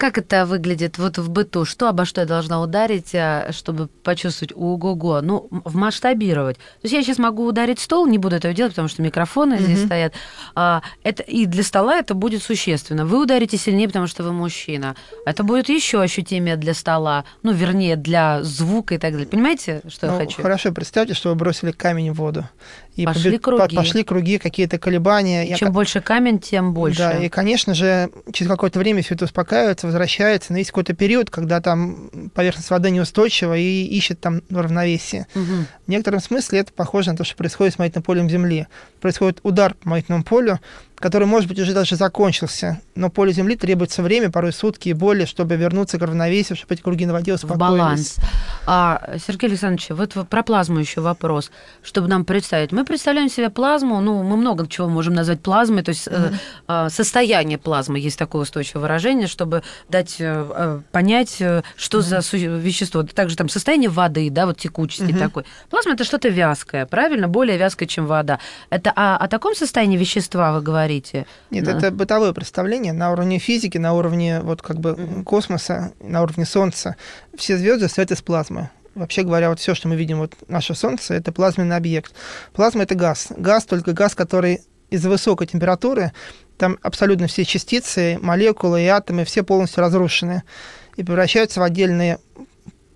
[0.00, 1.66] как это выглядит вот в быту?
[1.66, 5.20] Что обо что я должна ударить, э, чтобы почувствовать ого-го?
[5.20, 6.56] Ну, масштабировать.
[6.56, 9.62] То есть я сейчас могу ударить стол, не буду этого делать, потому что микрофоны mm-hmm.
[9.62, 10.14] здесь стоят.
[10.54, 13.04] А, это, и для стола это будет существенно.
[13.04, 14.96] Вы ударите сильнее, потому что вы мужчина.
[15.26, 17.26] Это будет еще ощутимее для стола.
[17.42, 19.28] Ну, вернее, для звука и так далее.
[19.28, 20.40] Понимаете, что ну, я хочу?
[20.40, 22.48] Хорошо, представьте, что вы бросили камень в воду.
[23.00, 23.42] И пошли побед...
[23.42, 23.76] круги.
[23.76, 25.46] Пошли круги, какие-то колебания.
[25.56, 25.72] Чем я...
[25.72, 26.98] больше камень, тем больше.
[26.98, 31.30] Да, и, конечно же, через какое-то время все это успокаивается, возвращается, но есть какой-то период,
[31.30, 35.26] когда там поверхность воды неустойчива и ищет там равновесие.
[35.34, 35.44] Угу.
[35.86, 38.66] В некотором смысле это похоже на то, что происходит с магнитным полем Земли.
[39.00, 40.60] Происходит удар по магнитному полю,
[41.00, 45.26] который, может быть, уже даже закончился, но поле Земли требуется время, порой сутки и более,
[45.26, 47.58] чтобы вернуться к равновесию, чтобы эти круги на воде в успокоились.
[47.58, 48.16] баланс.
[48.66, 51.50] А, Сергей Александрович, вот в- про плазму еще вопрос,
[51.82, 52.70] чтобы нам представить.
[52.72, 56.32] Мы представляем себе плазму, ну, мы много чего можем назвать плазмой, то есть э,
[56.68, 62.20] э, состояние плазмы, есть такое устойчивое выражение, чтобы дать э, э, понять, э, что за
[62.20, 63.02] су- вещество.
[63.04, 65.44] Также там состояние воды, да, вот текучести такой.
[65.70, 67.26] Плазма это что-то вязкое, правильно?
[67.26, 68.38] Более вязкое, чем вода.
[68.68, 70.89] Это о, о таком состоянии вещества вы говорите?
[71.50, 71.76] Нет, Да.
[71.76, 76.96] это бытовое представление на уровне физики, на уровне вот как бы космоса, на уровне Солнца.
[77.36, 78.70] Все звезды состоят из плазмы.
[78.94, 82.12] Вообще говоря, вот все, что мы видим, вот наше Солнце, это плазменный объект.
[82.52, 83.28] Плазма это газ.
[83.36, 86.12] Газ, только газ, который из-за высокой температуры,
[86.58, 90.42] там абсолютно все частицы, молекулы и атомы, все полностью разрушены
[90.96, 92.18] и превращаются в отдельные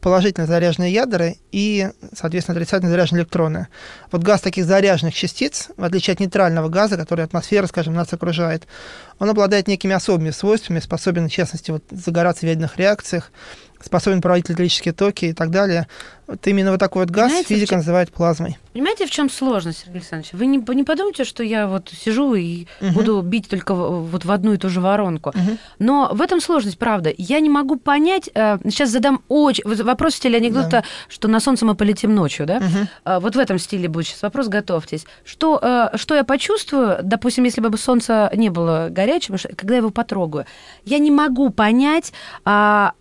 [0.04, 3.68] положительно заряженные ядра и, соответственно, отрицательно заряженные электроны.
[4.12, 8.66] Вот газ таких заряженных частиц, в отличие от нейтрального газа, который атмосфера, скажем, нас окружает,
[9.18, 13.32] он обладает некими особыми свойствами, способен, в частности, вот, загораться в ядерных реакциях,
[13.84, 15.86] способен проводить электрические токи и так далее.
[16.26, 18.56] Вот именно вот такой вот газ Понимаете, физика чем- называет плазмой.
[18.72, 20.32] Понимаете, в чем сложность, Сергей Александрович?
[20.32, 22.94] Вы не, не подумайте, что я вот сижу и Мгм.
[22.94, 25.32] буду бить только вот в одну и ту же воронку.
[25.34, 25.58] Мгм.
[25.78, 27.12] Но в этом сложность, правда.
[27.18, 28.30] Я не могу понять.
[28.34, 30.84] э, Сейчас задам очень вопрос в стиле анекдота, Да.
[31.08, 32.62] что на солнце мы полетим ночью, да?
[33.04, 35.04] А, Вот в этом стиле будет сейчас вопрос, готовьтесь.
[35.24, 39.90] Что, э, что я почувствую, допустим, если бы солнце не было горячим, когда я его
[39.90, 40.46] потрогаю?
[40.86, 42.12] Я не могу понять
[42.46, 42.92] а,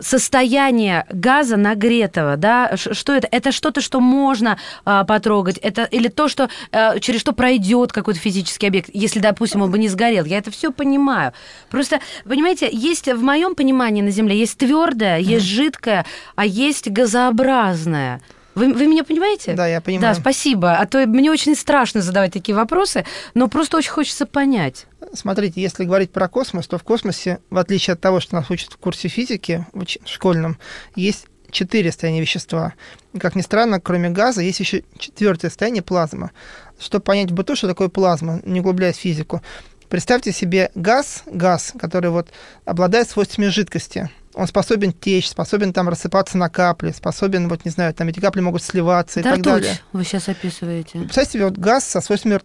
[0.00, 3.28] состояние газа нагретого, да, что это?
[3.30, 8.20] Это что-то, что можно а, потрогать, это или то, что а, через что пройдет какой-то
[8.20, 10.24] физический объект, если, допустим, он бы не сгорел.
[10.24, 11.32] Я это все понимаю.
[11.70, 16.04] Просто, понимаете, есть в моем понимании на Земле есть твердое, есть жидкое,
[16.36, 18.20] а есть газообразное.
[18.58, 19.54] Вы, вы меня понимаете?
[19.54, 20.14] Да, я понимаю.
[20.14, 20.74] Да, спасибо.
[20.74, 24.86] А то мне очень страшно задавать такие вопросы, но просто очень хочется понять.
[25.14, 28.72] Смотрите, если говорить про космос, то в космосе, в отличие от того, что нас учат
[28.72, 30.58] в курсе физики в школьном,
[30.96, 32.74] есть четыре состояния вещества.
[33.12, 36.32] И, как ни странно, кроме газа, есть еще четвертое состояние плазма.
[36.80, 39.40] Чтобы понять в быту, что такое плазма, не углубляясь в физику,
[39.88, 42.30] представьте себе газ, газ, который вот
[42.64, 44.10] обладает свойствами жидкости.
[44.38, 48.40] Он способен течь, способен там рассыпаться на капли, способен, вот не знаю, там эти капли
[48.40, 49.80] могут сливаться и Да так ртуть далее.
[49.92, 51.00] вы сейчас описываете.
[51.00, 52.38] Представьте себе вот газ со свойствами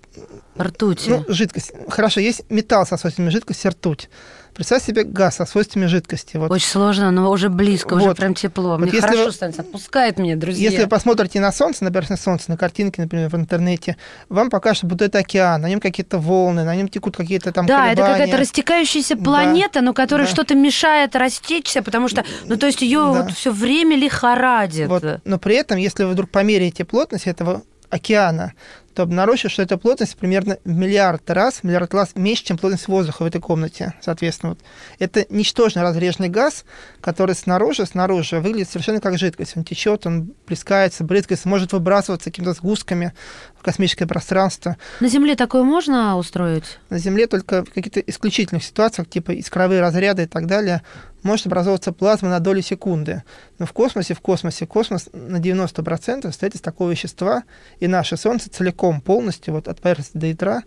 [0.59, 1.05] Ртуть.
[1.07, 1.71] ну, жидкость.
[1.87, 4.09] Хорошо, есть металл со свойствами жидкости, ртуть.
[4.53, 6.37] Представь себе газ со свойствами жидкости.
[6.37, 6.51] Вот.
[6.51, 8.17] Очень сложно, но уже близко, уже Вот.
[8.17, 8.77] прям тепло.
[8.77, 10.69] Мне если хорошо вы- становится, отпускает меня, друзья.
[10.69, 13.97] Если вы посмотрите на Солнце, на поверхность Солнца, на картинки, например, в интернете,
[14.29, 17.87] вам покажут, будто это океан, на нем какие-то волны, на нем текут какие-то там Да,
[17.91, 18.13] это колебания.
[18.25, 19.23] какая-то растекающаяся Да.
[19.23, 20.31] планета, но которая Да.
[20.33, 23.23] что-то мешает растечься, потому что, ну то есть ее Да.
[23.23, 24.87] вот все время лихорадит.
[24.87, 25.03] Вот.
[25.25, 28.53] Но при этом, если вы вдруг померяете плотность этого океана,
[28.93, 32.87] то обнаружите, что эта плотность примерно в миллиард раз, в миллиард раз меньше, чем плотность
[32.87, 33.93] воздуха в этой комнате.
[34.01, 34.59] Соответственно, вот.
[34.99, 36.65] это ничтожно разреженный газ,
[37.01, 39.57] который снаружи, снаружи выглядит совершенно как жидкость.
[39.57, 43.13] Он течет, он плескается, брызгается, может выбрасываться какими-то сгустками
[43.59, 44.77] в космическое пространство.
[44.99, 46.79] На Земле такое можно устроить?
[46.89, 50.83] На Земле только в каких-то исключительных ситуациях, типа искровые разряды и так далее,
[51.23, 53.23] может образовываться плазма на долю секунды.
[53.57, 57.43] Но в космосе, в космосе, космос на 90% состоит из такого вещества,
[57.79, 60.63] и наше Солнце целиком, полностью, вот от поверхности до ядра,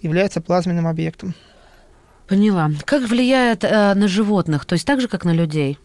[0.00, 1.34] является плазменным объектом.
[2.28, 2.70] Поняла.
[2.84, 4.64] Как влияет э, на животных?
[4.64, 5.78] То есть так же, как на людей?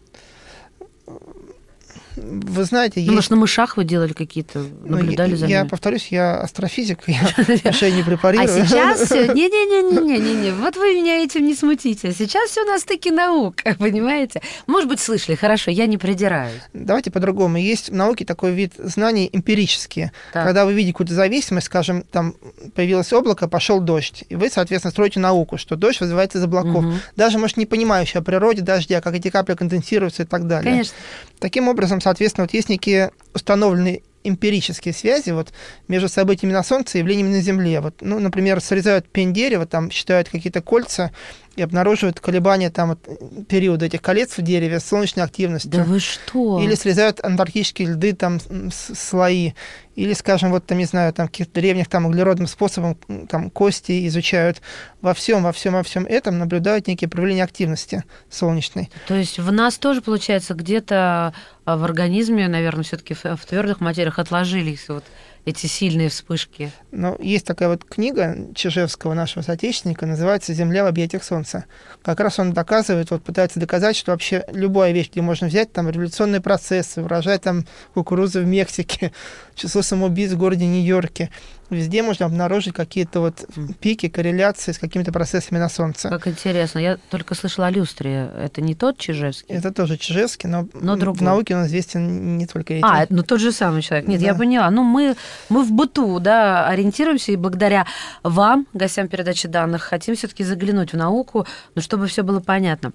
[2.16, 3.14] Вы знаете, Ну, есть...
[3.14, 5.68] может, на мышах вы делали какие-то, ну, наблюдали я, за я ними?
[5.68, 7.20] повторюсь, я астрофизик, я
[7.64, 8.48] мышей не А препарирую.
[8.48, 12.12] сейчас не-не-не-не-не-не, вот вы меня этим не смутите.
[12.12, 14.40] Сейчас все на стыке наук, понимаете?
[14.66, 16.60] Может быть, слышали, хорошо, я не придираюсь.
[16.72, 17.58] Давайте по-другому.
[17.58, 20.12] Есть в науке такой вид знаний эмпирические.
[20.32, 20.44] Так.
[20.44, 22.34] Когда вы видите какую-то зависимость, скажем, там
[22.74, 26.84] появилось облако, пошел дождь, и вы, соответственно, строите науку, что дождь вызывается из облаков.
[27.16, 30.70] Даже, может, не понимающие о природе дождя, как эти капли конденсируются и так далее.
[30.72, 30.94] Конечно.
[31.38, 35.52] Таким образом, соответственно, вот есть некие установленные эмпирические связи вот,
[35.88, 37.80] между событиями на Солнце и явлениями на Земле.
[37.80, 41.10] Вот, ну, например, срезают пень дерева, там считают какие-то кольца
[41.56, 45.70] и обнаруживают колебания там, вот, периода этих колец в дереве с солнечной активностью.
[45.70, 46.60] Да вы что?
[46.60, 48.38] Или срезают антарктические льды, там,
[48.70, 49.52] слои.
[49.94, 52.96] Или, скажем, вот там, не знаю, там, каких-то древних там углеродным способом
[53.28, 54.60] там, кости изучают.
[55.00, 58.90] Во всем, во всем, во всем этом наблюдают некие проявления активности солнечной.
[59.08, 61.32] То есть в нас тоже, получается, где-то
[61.64, 65.04] а, в организме, наверное, все-таки в, в твердых материях отложились вот
[65.46, 66.72] эти сильные вспышки?
[66.90, 71.66] Ну, есть такая вот книга Чижевского, нашего соотечественника, называется «Земля в объятиях солнца».
[72.02, 75.88] Как раз он доказывает, вот пытается доказать, что вообще любая вещь, где можно взять там
[75.88, 79.12] революционные процессы, урожай там кукурузы в Мексике,
[79.56, 81.30] число самоубийств в городе Нью-Йорке,
[81.70, 83.44] везде можно обнаружить какие-то вот
[83.80, 86.08] пики, корреляции с какими-то процессами на Солнце.
[86.08, 86.78] Как интересно.
[86.78, 88.30] Я только слышала о люстре.
[88.38, 89.52] Это не тот Чижевский?
[89.54, 91.22] Это тоже Чижевский, но, Но в другой.
[91.24, 92.86] науке он известен не только этим.
[92.86, 94.06] А, ну тот же самый человек.
[94.06, 94.38] Нет, я Да.
[94.38, 94.70] поняла.
[94.70, 95.16] Ну, мы,
[95.48, 97.86] мы в быту, да, ориентируемся, и благодаря
[98.22, 102.92] вам, гостям передачи данных, хотим все-таки заглянуть в науку, ну, чтобы все было понятно.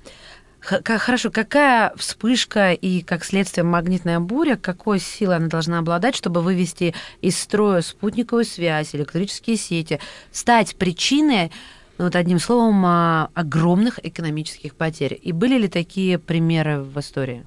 [0.62, 6.94] Хорошо, какая вспышка и, как следствие, магнитная буря, какой силой она должна обладать, чтобы вывести
[7.20, 10.00] из строя спутниковую связь, электрические сети,
[10.32, 11.52] стать причиной,
[11.98, 15.20] ну, вот одним словом, а, огромных экономических потерь?
[15.22, 17.44] И были ли такие примеры в истории?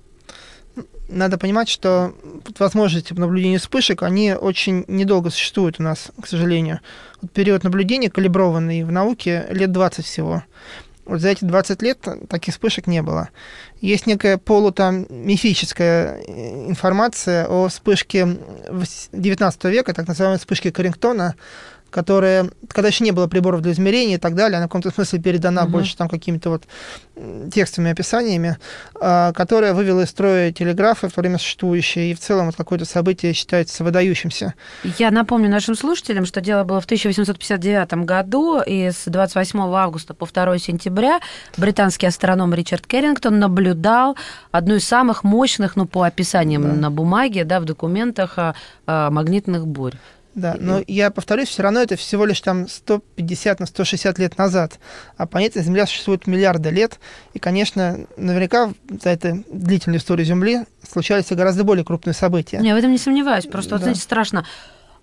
[1.09, 2.15] Надо понимать, что
[2.59, 6.81] возможности по наблюдению вспышек, они очень недолго существуют у нас, к сожалению.
[7.21, 10.43] Вот период наблюдения калиброванный в науке лет 20 всего.
[11.05, 13.29] Вот за эти 20 лет таких вспышек не было.
[13.81, 18.39] Есть некая полутам мифическая э, информация о вспышке
[19.13, 21.35] 19 века, так называемой вспышке Карингтона,
[21.95, 25.21] которая, когда еще не было приборов для измерения и так далее, она в каком-то смысле
[25.21, 25.73] передана Мгм.
[25.73, 26.65] больше там какими-то вот
[27.53, 28.59] текстовыми описаниями,
[29.01, 32.85] а, которая вывела из строя телеграфы в то время существующие, и в целом вот какое-то
[32.85, 34.55] событие считается выдающимся.
[34.99, 40.27] Я напомню нашим слушателям, что дело было в 1859 году, и с 28 августа по
[40.27, 41.21] 2 сентября
[41.57, 44.17] британский астроном Ричард Керрингтон наблюдал
[44.51, 46.69] одну из самых мощных, ну, по описаниям Да.
[46.73, 48.55] на бумаге, да, в документах, а,
[48.87, 49.95] а, магнитных бурь.
[50.35, 54.79] Да, но я повторюсь, все равно это всего лишь там 150 на 160 лет назад.
[55.17, 56.99] А планета Земля существует миллиарды лет.
[57.35, 62.61] И, конечно, наверняка за эту длительную историю Земли случались гораздо более крупные события.
[62.63, 63.47] Я в этом не сомневаюсь.
[63.47, 63.85] Просто, вот, Да.
[63.85, 64.45] знаете, страшно.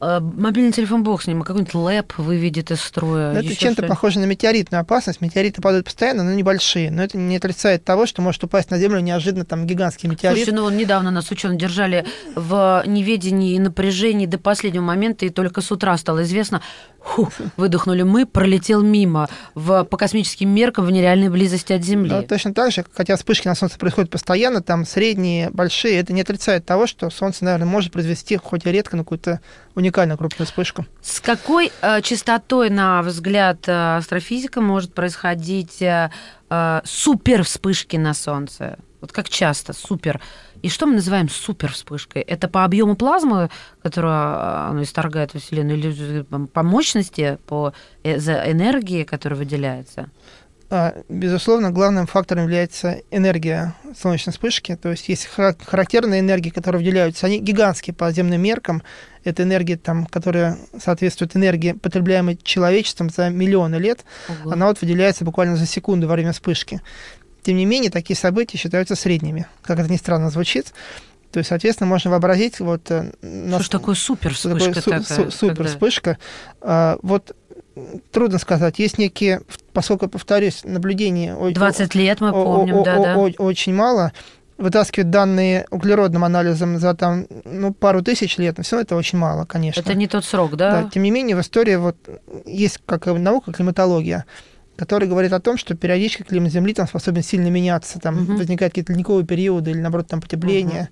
[0.01, 3.33] Э, Мобильный телефон бог с ним, а какой-нибудь лэп выведет из строя.
[3.33, 5.21] Но это чем-то похоже на метеоритную опасность.
[5.21, 6.89] Метеориты падают постоянно, но небольшие.
[6.89, 10.37] Но это не отрицает того, что может упасть на Землю неожиданно там гигантский метеорит.
[10.37, 15.29] Слушайте, ну вот недавно нас ученые держали в неведении и напряжении до последнего момента, и
[15.29, 16.61] только с утра стало известно,
[17.03, 22.11] фу, выдохнули мы, пролетел мимо в, по космическим меркам в нереальной близости от Земли.
[22.11, 26.21] Но точно так же, хотя вспышки на Солнце происходят постоянно, там средние, большие, это не
[26.21, 29.41] отрицает того, что Солнце, наверное, может произвести хоть и редко, но какую-то
[29.75, 30.85] уникальную крупную вспышку.
[31.01, 36.11] С какой э, частотой, на взгляд э, астрофизика, может происходить э,
[36.49, 38.77] э, супер вспышки на Солнце?
[39.01, 40.21] Вот как часто супер?
[40.61, 42.21] И что мы называем супер вспышкой?
[42.21, 43.49] Это по объему плазмы,
[43.81, 50.09] которую э, оно исторгает во Вселенную, или э, по мощности, по э, энергии, которая выделяется?
[50.73, 54.77] А, Безусловно, главным фактором является энергия солнечной вспышки.
[54.77, 57.25] То есть есть хара- характерные энергии, которые выделяются.
[57.25, 58.81] Они гигантские по земным меркам.
[59.25, 64.05] Это энергия, там, которая соответствует энергии, потребляемой человечеством за миллионы лет.
[64.29, 64.51] Ого.
[64.51, 66.81] Она вот выделяется буквально за секунду во время вспышки.
[67.43, 70.73] Тем не менее, такие события считаются средними, как это ни странно звучит.
[71.31, 72.91] То есть, соответственно, можно вообразить, вот...
[72.91, 76.17] э, Что нас- ж такое супер что такое вспышка су- су- супер когда- вспышка.
[76.61, 77.35] А, вот
[78.11, 78.79] трудно сказать.
[78.79, 79.41] Есть некие,
[79.73, 81.33] поскольку, повторюсь, наблюдения...
[81.35, 83.15] о- 20 лет мы о- о- помним, о- да, о- да.
[83.15, 84.11] о- очень мало.
[84.57, 89.17] Вытаскивают данные углеродным анализом за там, ну, пару тысяч лет, но все равно это очень
[89.17, 89.79] мало, конечно.
[89.79, 90.89] Это не тот срок, Да, да?
[90.93, 91.95] тем не менее, в истории вот
[92.45, 94.25] есть как наука, климатология,
[94.77, 98.37] которая говорит о том, что периодически климат Земли там способен сильно меняться, там Мгм.
[98.37, 100.89] возникают какие-то ледниковые периоды или, наоборот, там потепление.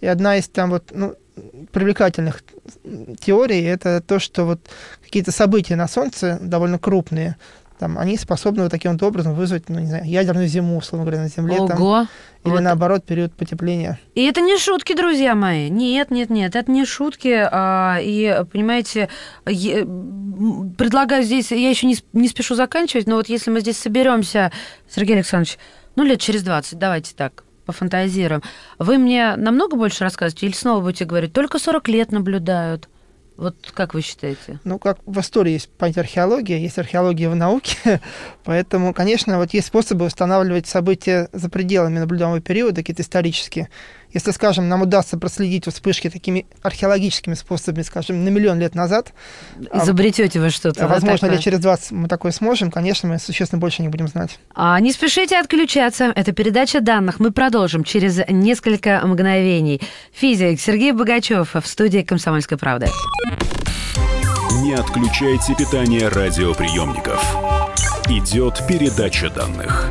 [0.00, 1.14] И одна из там вот, ну,
[1.72, 2.42] привлекательных
[3.20, 4.60] теорий это то, что вот
[5.02, 7.36] какие-то события на Солнце довольно крупные,
[7.82, 11.20] там, они способны вот таким вот образом вызвать, ну, не знаю, ядерную зиму, условно говоря,
[11.22, 12.06] на Земле, там, Ого.
[12.44, 12.60] или Вот.
[12.60, 13.98] наоборот, период потепления.
[14.14, 15.68] И это не шутки, друзья мои.
[15.68, 17.48] Нет, нет, нет, это не шутки.
[17.50, 19.08] а, И, понимаете,
[20.78, 24.52] предлагаю здесь, я еще не, не спешу заканчивать, но вот если мы здесь соберемся,
[24.88, 25.58] Сергей Александрович,
[25.96, 28.44] ну, лет через 20, давайте так, пофантазируем.
[28.78, 32.88] Вы мне намного больше рассказываете или снова будете говорить, только 40 лет наблюдают?
[33.36, 34.60] Вот как вы считаете?
[34.64, 38.00] Ну, как в истории есть понятие археология, есть археология в науке,
[38.44, 43.68] поэтому, конечно, вот есть способы устанавливать события за пределами наблюдаемого периода, какие-то исторические.
[44.12, 49.12] Если, скажем, нам удастся проследить вспышки такими археологическими способами, скажем, на миллион лет назад,
[49.70, 50.80] а- Изобретете вы что-то?
[50.80, 51.30] да, возможно, такое?
[51.32, 54.38] лет через 20 мы такое сможем, конечно, мы существенно больше не будем знать.
[54.54, 56.12] А, не спешите отключаться.
[56.14, 57.20] Это передача данных.
[57.20, 59.80] Мы продолжим через несколько мгновений.
[60.12, 62.88] Физик Сергей Богачев в студии «Комсомольской правды».
[64.62, 67.20] Не отключайте питание радиоприемников.
[68.08, 69.90] Идет передача данных.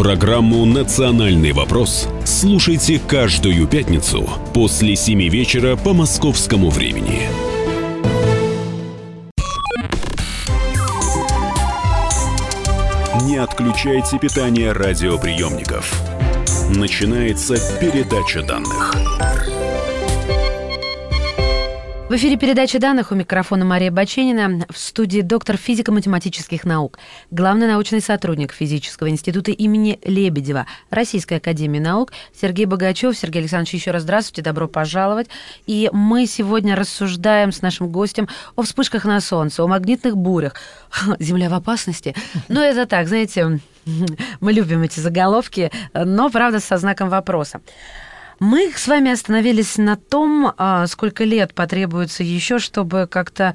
[0.00, 7.28] Программу «Национальный вопрос» слушайте каждую пятницу после 7 вечера по московскому времени.
[13.26, 15.92] Не отключайте питание радиоприемников.
[16.74, 18.94] Начинается передача данных.
[22.10, 24.66] В эфире передача данных у микрофона Мария Баченина.
[24.68, 26.98] В студии доктор физико-математических наук,
[27.30, 33.16] главный научный сотрудник Физического института имени Лебедева Российской академии наук Сергей Богачев.
[33.16, 35.28] Сергей Александрович, еще раз здравствуйте, добро пожаловать.
[35.68, 40.56] И мы сегодня рассуждаем с нашим гостем о вспышках на Солнце, о магнитных бурях.
[41.20, 42.16] Земля в опасности.
[42.48, 43.60] Но это так, знаете,
[44.40, 47.60] мы любим эти заголовки, но, правда, со знаком вопроса.
[48.40, 53.54] Мы с вами остановились на том, а, сколько лет потребуется еще, чтобы как-то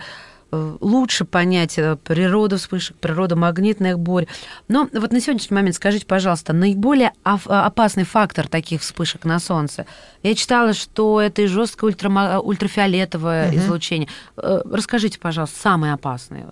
[0.51, 4.27] э, лучше понять э, природу вспышек, природу магнитных бурь.
[4.67, 9.87] Но вот на сегодняшний момент скажите, пожалуйста, наиболее опасный фактор таких вспышек на Солнце.
[10.21, 13.57] Я читала, что это и жесткое ультра ультрафиолетовое угу.
[13.57, 14.07] излучение.
[14.37, 16.51] Э, расскажите, пожалуйста, самые опасные.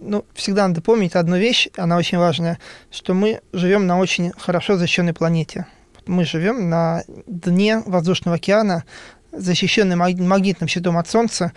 [0.00, 2.60] Ну, всегда надо помнить одну вещь, она очень важная,
[2.92, 5.66] что мы живем на очень хорошо защищенной планете
[6.06, 8.84] мы живем на дне воздушного океана,
[9.32, 11.52] защищенный магнитным щитом от Солнца.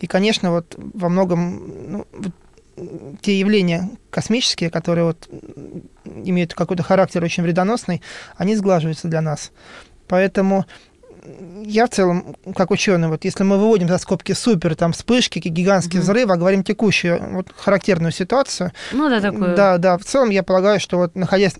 [0.00, 2.06] И, конечно, вот во многом ну,
[3.20, 5.28] те явления космические, которые вот
[6.04, 8.02] имеют какой-то характер очень вредоносный,
[8.36, 9.52] они сглаживаются для нас.
[10.08, 10.66] Поэтому
[11.62, 16.00] я в целом, как ученый, вот если мы выводим за скобки супер, там вспышки, гигантские
[16.00, 16.04] mm-hmm.
[16.04, 18.72] взрывы, а говорим текущую, вот характерную ситуацию.
[18.92, 19.54] Ну да, такое.
[19.54, 21.54] Да, да, в целом я полагаю, что вот находясь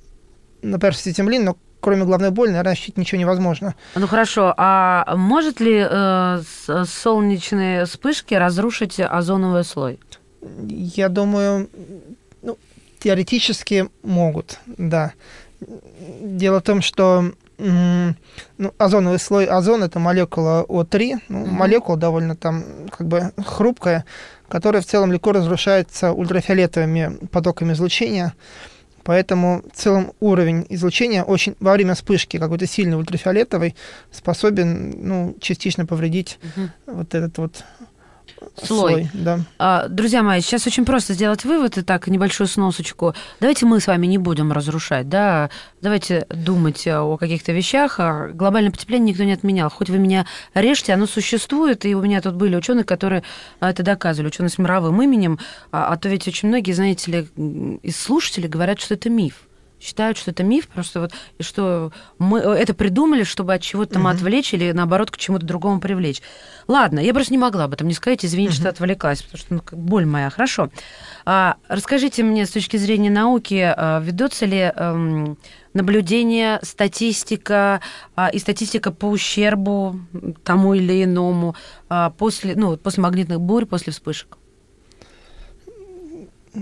[0.62, 3.74] на поверхности Земли, но кроме головной боли, наверное, ощутить ничего невозможно.
[3.96, 6.42] Ну хорошо, а может ли э,
[6.86, 9.98] солнечные вспышки разрушить озоновый слой?
[10.68, 11.68] Я думаю,
[12.42, 12.56] ну,
[13.00, 15.12] теоретически могут, да.
[16.20, 18.14] Дело в том, что ну,
[18.78, 21.50] озоновый слой озон это молекула О3, ну, mm-hmm.
[21.50, 24.04] молекула довольно там как бы хрупкая,
[24.48, 28.34] которая в целом легко разрушается ультрафиолетовыми потоками излучения.
[29.04, 33.74] Поэтому в целом уровень излучения очень во время вспышки какой-то сильный ультрафиолетовый
[34.10, 36.68] способен ну, частично повредить угу.
[36.98, 37.64] вот этот вот
[38.62, 38.92] слой.
[38.92, 39.40] слой да.
[39.58, 43.14] а, друзья мои, сейчас очень просто сделать вывод и так небольшую сносочку.
[43.40, 47.96] Давайте мы с вами не будем разрушать, да, давайте думать о каких-то вещах.
[47.98, 49.70] А глобальное потепление никто не отменял.
[49.70, 53.22] Хоть вы меня режьте, оно существует, и у меня тут были ученые, которые
[53.60, 55.38] это доказывали, ученые с мировым именем,
[55.70, 59.34] а, а то ведь очень многие, знаете ли, из слушателей говорят, что это миф
[59.82, 64.10] считают, что это миф, просто вот, что мы это придумали, чтобы от чего-то там угу.
[64.10, 66.22] отвлечь или, наоборот, к чему-то другому привлечь.
[66.68, 68.60] Ладно, я просто не могла об этом не сказать, извините, угу.
[68.60, 70.30] что отвлеклась, потому что ну, боль моя.
[70.30, 70.70] Хорошо.
[71.24, 75.34] А, расскажите мне с точки зрения науки, а, ведутся ли а,
[75.74, 77.80] наблюдение, статистика
[78.14, 79.98] а, и статистика по ущербу
[80.44, 81.56] тому или иному
[81.88, 84.36] а, после, ну, после магнитных бурь, после вспышек?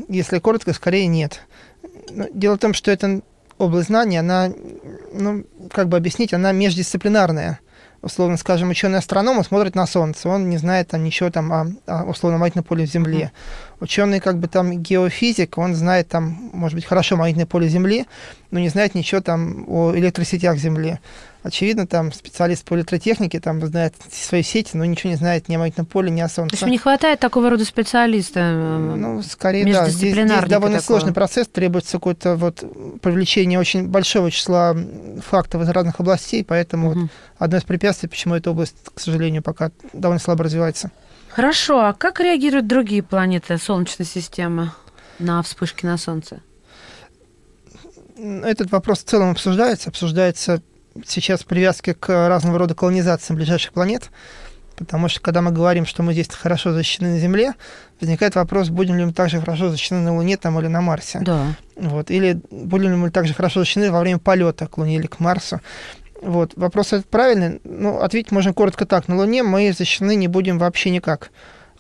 [0.09, 1.47] Если коротко, скорее нет.
[2.09, 3.20] Ну, дело в том, что эта
[3.59, 4.51] область знания, она,
[5.12, 7.61] ну, как бы объяснить, она междисциплинарная.
[8.03, 12.05] Условно скажем, ученый астроном смотрит на Солнце, он не знает там ничего там о, о
[12.05, 13.30] условно магнитном поле в Земле.
[13.78, 18.07] Ученый как бы там геофизик, он знает там, может быть, хорошо магнитное поле Земли,
[18.51, 20.98] но не знает ничего там о электросетях Земли.
[21.43, 25.59] Очевидно, там специалист по электротехнике там знает свои сети, но ничего не знает ни о
[25.59, 26.57] магнитном поле, ни о Солнце.
[26.57, 28.53] То есть не хватает такого рода специалиста?
[28.53, 29.88] Ну, скорее, да.
[29.88, 30.99] Здесь, здесь довольно такого.
[30.99, 32.62] сложный процесс, требуется какое-то вот
[33.01, 34.76] привлечение очень большого числа
[35.26, 37.01] фактов из разных областей, поэтому угу.
[37.01, 40.91] вот одно из препятствий, почему эта область, к сожалению, пока довольно слабо развивается.
[41.30, 44.72] Хорошо, а как реагируют другие планеты Солнечной системы
[45.18, 46.43] на вспышки на Солнце?
[48.18, 49.88] Этот вопрос в целом обсуждается.
[49.88, 50.61] Обсуждается
[51.05, 54.11] сейчас привязки к разного рода колонизациям ближайших планет,
[54.76, 57.55] потому что когда мы говорим, что мы здесь хорошо защищены на Земле,
[58.01, 61.20] возникает вопрос, будем ли мы также хорошо защищены на Луне там, или на Марсе.
[61.20, 61.55] Да.
[61.76, 62.11] Вот.
[62.11, 65.61] Или будем ли мы также хорошо защищены во время полета к Луне или к Марсу.
[66.22, 66.53] Вот.
[66.57, 67.61] Вопрос этот правильный.
[67.64, 69.09] Ну, ответить можно коротко так.
[69.09, 71.30] На Луне мы защищены не будем вообще никак.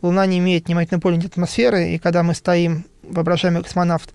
[0.02, 4.14] Луна не имеет ни магнитной поля, ни атмосферы, и когда мы стоим, воображаемый космонавт,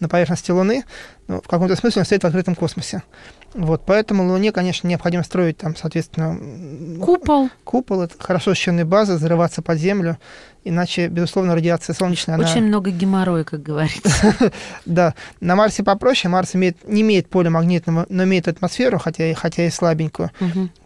[0.00, 0.84] на поверхности Луны,
[1.28, 3.02] ну, в каком-то смысле он стоит в открытом космосе.
[3.54, 6.38] Вот, поэтому Луне, конечно, необходимо строить там, соответственно,
[7.04, 7.50] Купол.
[7.64, 10.18] купол, это хорошо защищенные базы, зарываться под землю,
[10.64, 12.44] иначе, безусловно, радиация солнечная, она...
[12.50, 14.34] Очень много геморроя, как говорится.
[14.86, 16.30] Да, на Марсе попроще.
[16.30, 20.30] Марс имеет, не имеет поля магнитного, но имеет атмосферу, хотя, и- хотя и слабенькую.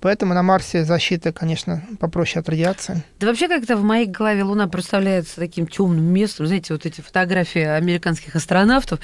[0.00, 3.02] Поэтому на Марсе защита, конечно, попроще от радиации.
[3.20, 6.46] Да вообще как-то в моей голове Луна представляется таким темным местом.
[6.46, 8.98] Знаете, вот эти фотографии американских астронавтов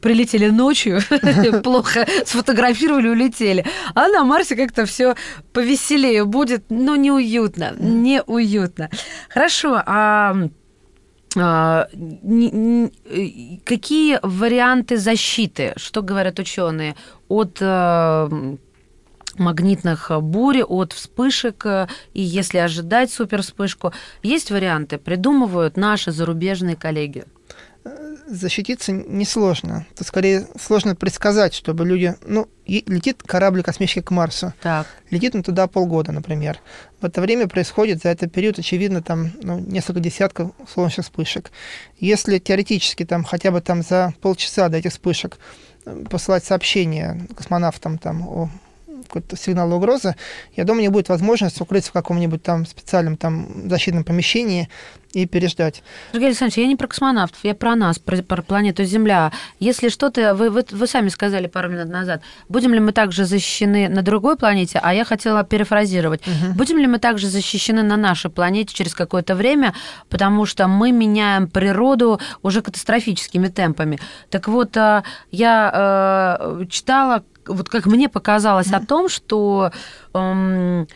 [0.00, 1.00] прилетели ночью,
[1.62, 3.64] плохо сфотографировали, улетели.
[3.94, 5.14] А на Марсе как-то все
[5.52, 8.90] повеселее будет, но неуютно, неуютно.
[9.28, 10.48] Хорошо, а
[11.38, 12.88] а, э,
[13.64, 16.96] какие варианты защиты, что говорят ученые,
[17.28, 18.56] от э,
[19.36, 21.66] магнитных бурь, от вспышек,
[22.14, 27.24] и если ожидать супервспышку, есть варианты, придумывают наши зарубежные коллеги.
[28.26, 29.86] Защититься несложно.
[29.96, 32.14] Тут скорее сложно предсказать, чтобы люди...
[32.26, 34.52] Ну, летит корабль космический к Марсу.
[34.60, 36.58] Так, Летит он туда полгода, например.
[37.00, 41.52] В это время происходит за этот период, очевидно, там ну, несколько десятков солнечных вспышек.
[41.98, 45.38] Если теоретически там хотя бы там за полчаса до этих вспышек
[45.84, 48.50] э, посылать сообщение космонавтам там о
[49.06, 50.14] какой-то сигнал угрозы,
[50.54, 54.68] я думаю, не будет возможности укрыться в каком-нибудь там специальном там защитном помещении
[55.16, 55.82] и переждать.
[56.12, 59.32] Сергей Александрович, я не про космонавтов, я про нас, про, про планету Земля.
[59.58, 63.88] Если что-то, вы, вы, вы сами сказали пару минут назад, будем ли мы также защищены
[63.88, 66.20] на другой планете, а я хотела перефразировать,
[66.54, 69.72] будем ли мы также защищены на нашей планете через какое-то время,
[70.10, 73.98] потому что мы меняем природу уже катастрофическими темпами.
[74.28, 75.70] Так вот, э, я
[76.50, 79.70] э, читала, вот как мне показалось, о том, что...
[80.14, 80.86] эм,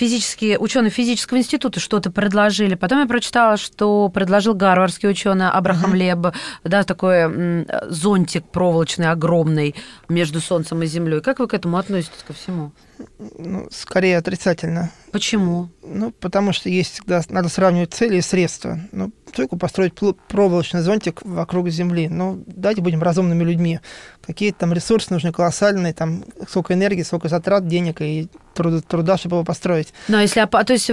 [0.00, 2.74] физические ученые физического института что-то предложили.
[2.74, 6.34] Потом я прочитала, что предложил гарвардский ученый Абрахам Леб,
[6.64, 9.74] да, такой зонтик проволочный огромный
[10.08, 11.20] между Солнцем и Землей.
[11.20, 12.72] Как вы к этому относитесь ко всему?
[13.38, 14.90] Ну, скорее отрицательно.
[15.12, 15.68] Почему?
[15.82, 18.78] Ну, потому что есть всегда, надо сравнивать цели и средства.
[18.92, 19.94] Ну, только построить
[20.28, 22.08] проволочный зонтик вокруг Земли.
[22.08, 23.80] Ну, давайте будем разумными людьми.
[24.22, 28.28] Какие там ресурсы нужны колоссальные, там сколько энергии, сколько затрат, денег и
[28.62, 29.88] труда, труда чтобы его построить.
[30.08, 30.86] Но если, то есть,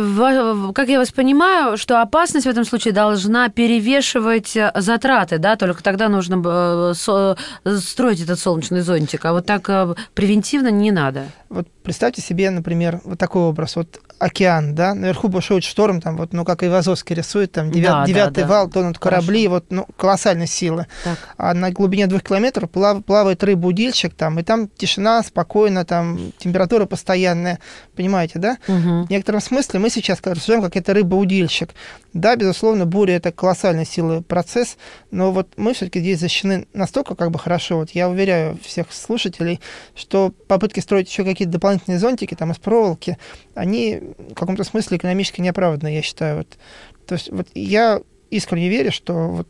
[0.74, 5.84] как я вас понимаю, что опасность в этом случае должна перевешивать э, затраты, да, только
[5.84, 7.38] тогда нужно э, со-
[7.80, 11.26] строить этот солнечный зонтик, а вот так э, превентивно не надо.
[11.50, 13.76] Вот представьте себе, например, вот такой образ.
[13.76, 18.02] Вот океан, да, наверху бушует шторм, там вот, ну, как и Вазовский рисует, там девят-
[18.02, 18.50] Да, девятый да.
[18.50, 20.88] вал, тонут корабли, вот, ну, колоссальной силы.
[21.04, 21.18] Так.
[21.38, 26.86] А на глубине двух километров плав- плавает рыба-удильщик, там, и там тишина, спокойно, там, температура
[26.86, 27.60] постоянная,
[27.98, 28.58] понимаете, да?
[28.68, 29.06] Мгм.
[29.06, 31.72] В некотором смысле мы сейчас рассуждаем, как это рыба-удильщик.
[32.14, 34.78] Да, безусловно, буря– это колоссальной силы процесс,
[35.12, 37.78] но вот мы все-таки здесь защищены настолько как бы хорошо.
[37.78, 39.60] Вот я уверяю всех слушателей,
[39.96, 43.18] что попытки строить еще какие-то дополнительные зонтики там из проволоки,
[43.56, 46.38] они в каком-то смысле экономически неоправданны, я считаю.
[46.38, 46.58] Вот.
[47.06, 49.48] То есть вот я искренне верю, что вот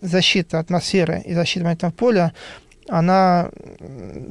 [0.00, 2.32] защита атмосферы и защита магнитного поля
[2.88, 3.50] она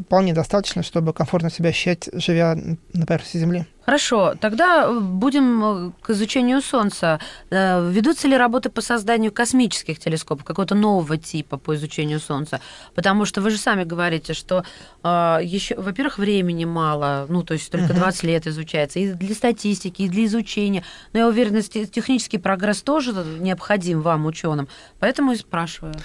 [0.06, 2.58] вполне достаточно, чтобы комфортно себя ощущать, живя
[2.94, 3.66] на поверхности Земли.
[3.88, 7.22] Хорошо, тогда э, будем э, к изучению Солнца.
[7.50, 12.60] Э, Ведутся ли работы по созданию космических телескопов, какого-то нового типа по изучению Солнца?
[12.96, 14.66] Потому что вы же сами говорите, что
[15.04, 18.00] еще, во-первых, времени мало, ну, то есть только Мгм.
[18.00, 20.84] 20 лет изучается, и для статистики, и для изучения.
[21.14, 24.68] Но я уверена, те- технический прогресс тоже необходим вам, ученым.
[25.00, 25.96] Поэтому и спрашиваю.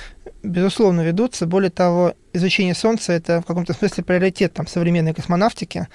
[0.44, 1.46] безусловно, ведутся.
[1.46, 5.88] Более того, изучение Солнца– это в каком-то смысле приоритет там, современной космонавтики,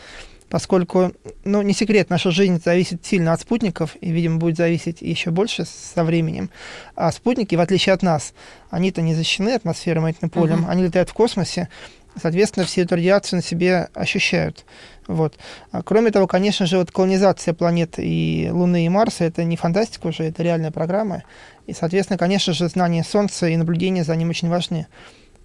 [0.50, 1.12] поскольку,
[1.43, 5.66] ну, не секрет, наша жизнь зависит сильно от спутников, и, видимо, будет зависеть еще больше
[5.66, 6.50] со временем.
[6.95, 8.34] А спутники, в отличие от нас,
[8.70, 10.70] они-то не защищены атмосферой магнитным полем, Мгм.
[10.70, 11.70] они летают в космосе,
[12.22, 14.66] соответственно, всю эту радиацию на себе ощущают.
[15.08, 15.38] Вот.
[15.72, 20.08] А кроме того, конечно же, вот колонизация планет и Луны и Марса– это не фантастика
[20.08, 21.24] уже, это реальная программа.
[21.66, 24.88] И, соответственно, конечно же, знание Солнца и наблюдение за ним очень важны.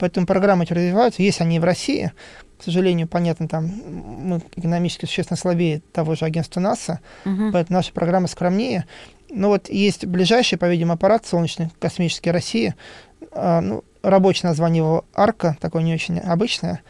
[0.02, 1.22] Поэтому программы эти развиваются.
[1.22, 2.10] Есть они и в России.
[2.58, 7.52] К сожалению, понятно, там мы экономически существенно слабее того же агентства НАСА, Мгм.
[7.52, 8.86] поэтому наша программа скромнее.
[9.30, 12.74] Но вот есть ближайший, по-видимому, аппарат солнечный, космический России.
[13.30, 16.80] А, ну, рабочее название его «Арка», такое не очень обычное.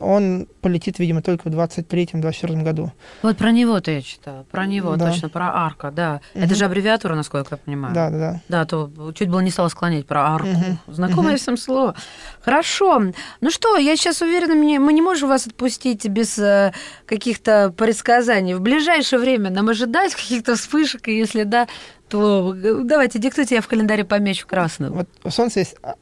[0.00, 2.92] Он полетит, видимо, только в 23-24 году.
[3.22, 5.10] Вот про него-то я читала, про него Да.
[5.10, 6.20] точно, про Арка, да.
[6.34, 6.54] Это Мгм.
[6.54, 7.94] же аббревиатура, насколько я понимаю.
[7.94, 8.40] Да, да, да.
[8.48, 10.48] Да, то чуть было не стала склонять про арку.
[10.48, 10.78] Мгм.
[10.86, 11.38] Знакомое Мгм.
[11.38, 11.94] всем слово.
[12.40, 13.02] Хорошо.
[13.40, 16.72] Ну что, я сейчас уверена, мне- мы не можем вас отпустить без э,
[17.06, 18.54] каких-то предсказаний.
[18.54, 21.66] В ближайшее время нам ожидать каких-то вспышек, и если да,
[22.08, 24.92] то э, давайте диктуйте, я в календаре помечу красным.
[24.92, 25.94] Вот у Солнца есть а,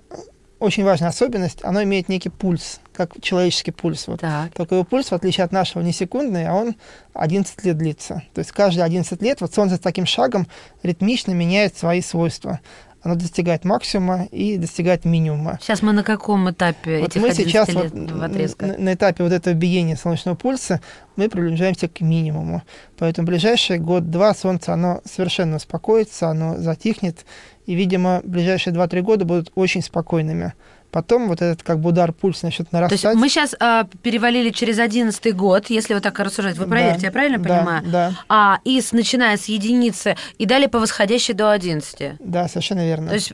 [0.59, 4.07] очень важная особенность, оно имеет некий пульс, как человеческий пульс.
[4.07, 4.21] Вот.
[4.21, 4.53] Так.
[4.55, 6.75] Только его пульс, в отличие от нашего, не секундный, а он
[7.15, 8.23] 11 лет длится.
[8.35, 10.47] То есть каждые 11 лет вот Солнце с таким шагом
[10.83, 12.61] ритмично меняет свои свойства.
[13.05, 15.59] Оно достигает максимума и достигает минимума.
[15.61, 18.67] Сейчас мы на каком этапе Вот этих мы 11 сейчас лет вот отрезка?
[18.67, 20.81] на, на этапе вот этого биения солнечного пульса
[21.17, 22.63] мы приближаемся к минимуму.
[22.99, 27.27] Поэтому в ближайший год-два Солнце, оно совершенно успокоится, оно затихнет,
[27.67, 30.55] и, видимо, ближайшие 2-3 года будут очень спокойными.
[30.93, 33.17] Потом вот этот как бы удар пульса начнет То есть нарастать.
[33.17, 33.55] мы сейчас
[34.03, 36.57] перевалили через одиннадцатый год, если вот так рассуждать.
[36.59, 37.83] Вы проверьте, Да, я правильно да, понимаю?
[37.87, 42.17] Да, А, и с, начиная с единицы и далее по восходящей до 11.
[42.21, 43.09] да, совершенно верно.
[43.09, 43.33] То есть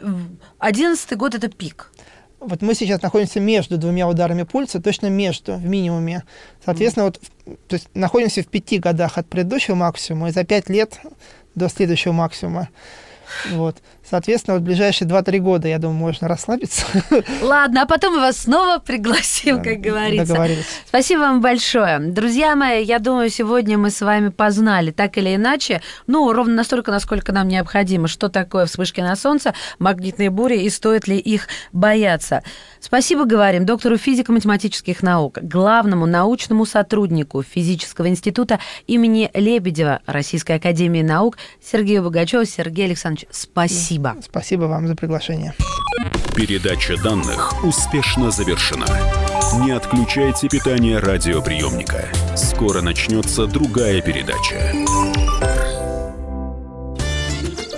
[0.59, 1.90] одиннадцатый год это пик.
[2.40, 6.22] Вот мы сейчас находимся между двумя ударами пульса, точно между, в минимуме.
[6.64, 10.68] Соответственно, вот, в- то есть находимся в пяти годах от предыдущего максимума и за пять
[10.68, 11.00] лет
[11.56, 12.68] до следующего максимума.
[13.51, 13.76] Вот.
[14.09, 16.87] Соответственно, вот в ближайшие 2-3 года, я думаю, можно расслабиться.
[17.43, 20.47] Ладно, а потом мы вас снова пригласим, Да, как говорится.
[20.87, 21.99] Спасибо вам большое.
[21.99, 26.91] Друзья мои, я думаю, сегодня мы с вами познали так или иначе, ну, ровно настолько,
[26.91, 32.43] насколько нам необходимо, что такое вспышки на Солнце, магнитные бури и стоит ли их бояться.
[32.81, 41.37] Спасибо, говорим, доктору физико-математических наук, главному научному сотруднику Физического института имени Лебедева Российской академии наук
[41.62, 42.45] Сергею Богачеву.
[42.45, 42.87] Сергей
[43.19, 44.16] Александрович, спасибо.
[44.23, 45.55] Спасибо вам за приглашение.
[46.35, 48.87] Передача данных успешно завершена.
[49.64, 52.05] Не отключайте питание радиоприемника.
[52.37, 54.73] Скоро начнется другая передача.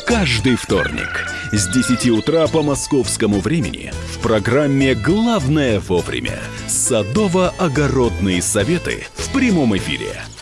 [0.07, 9.33] Каждый вторник с 10 утра по московскому времени в программе «Главное вовремя» садово-огородные советы в
[9.33, 10.21] прямом эфире.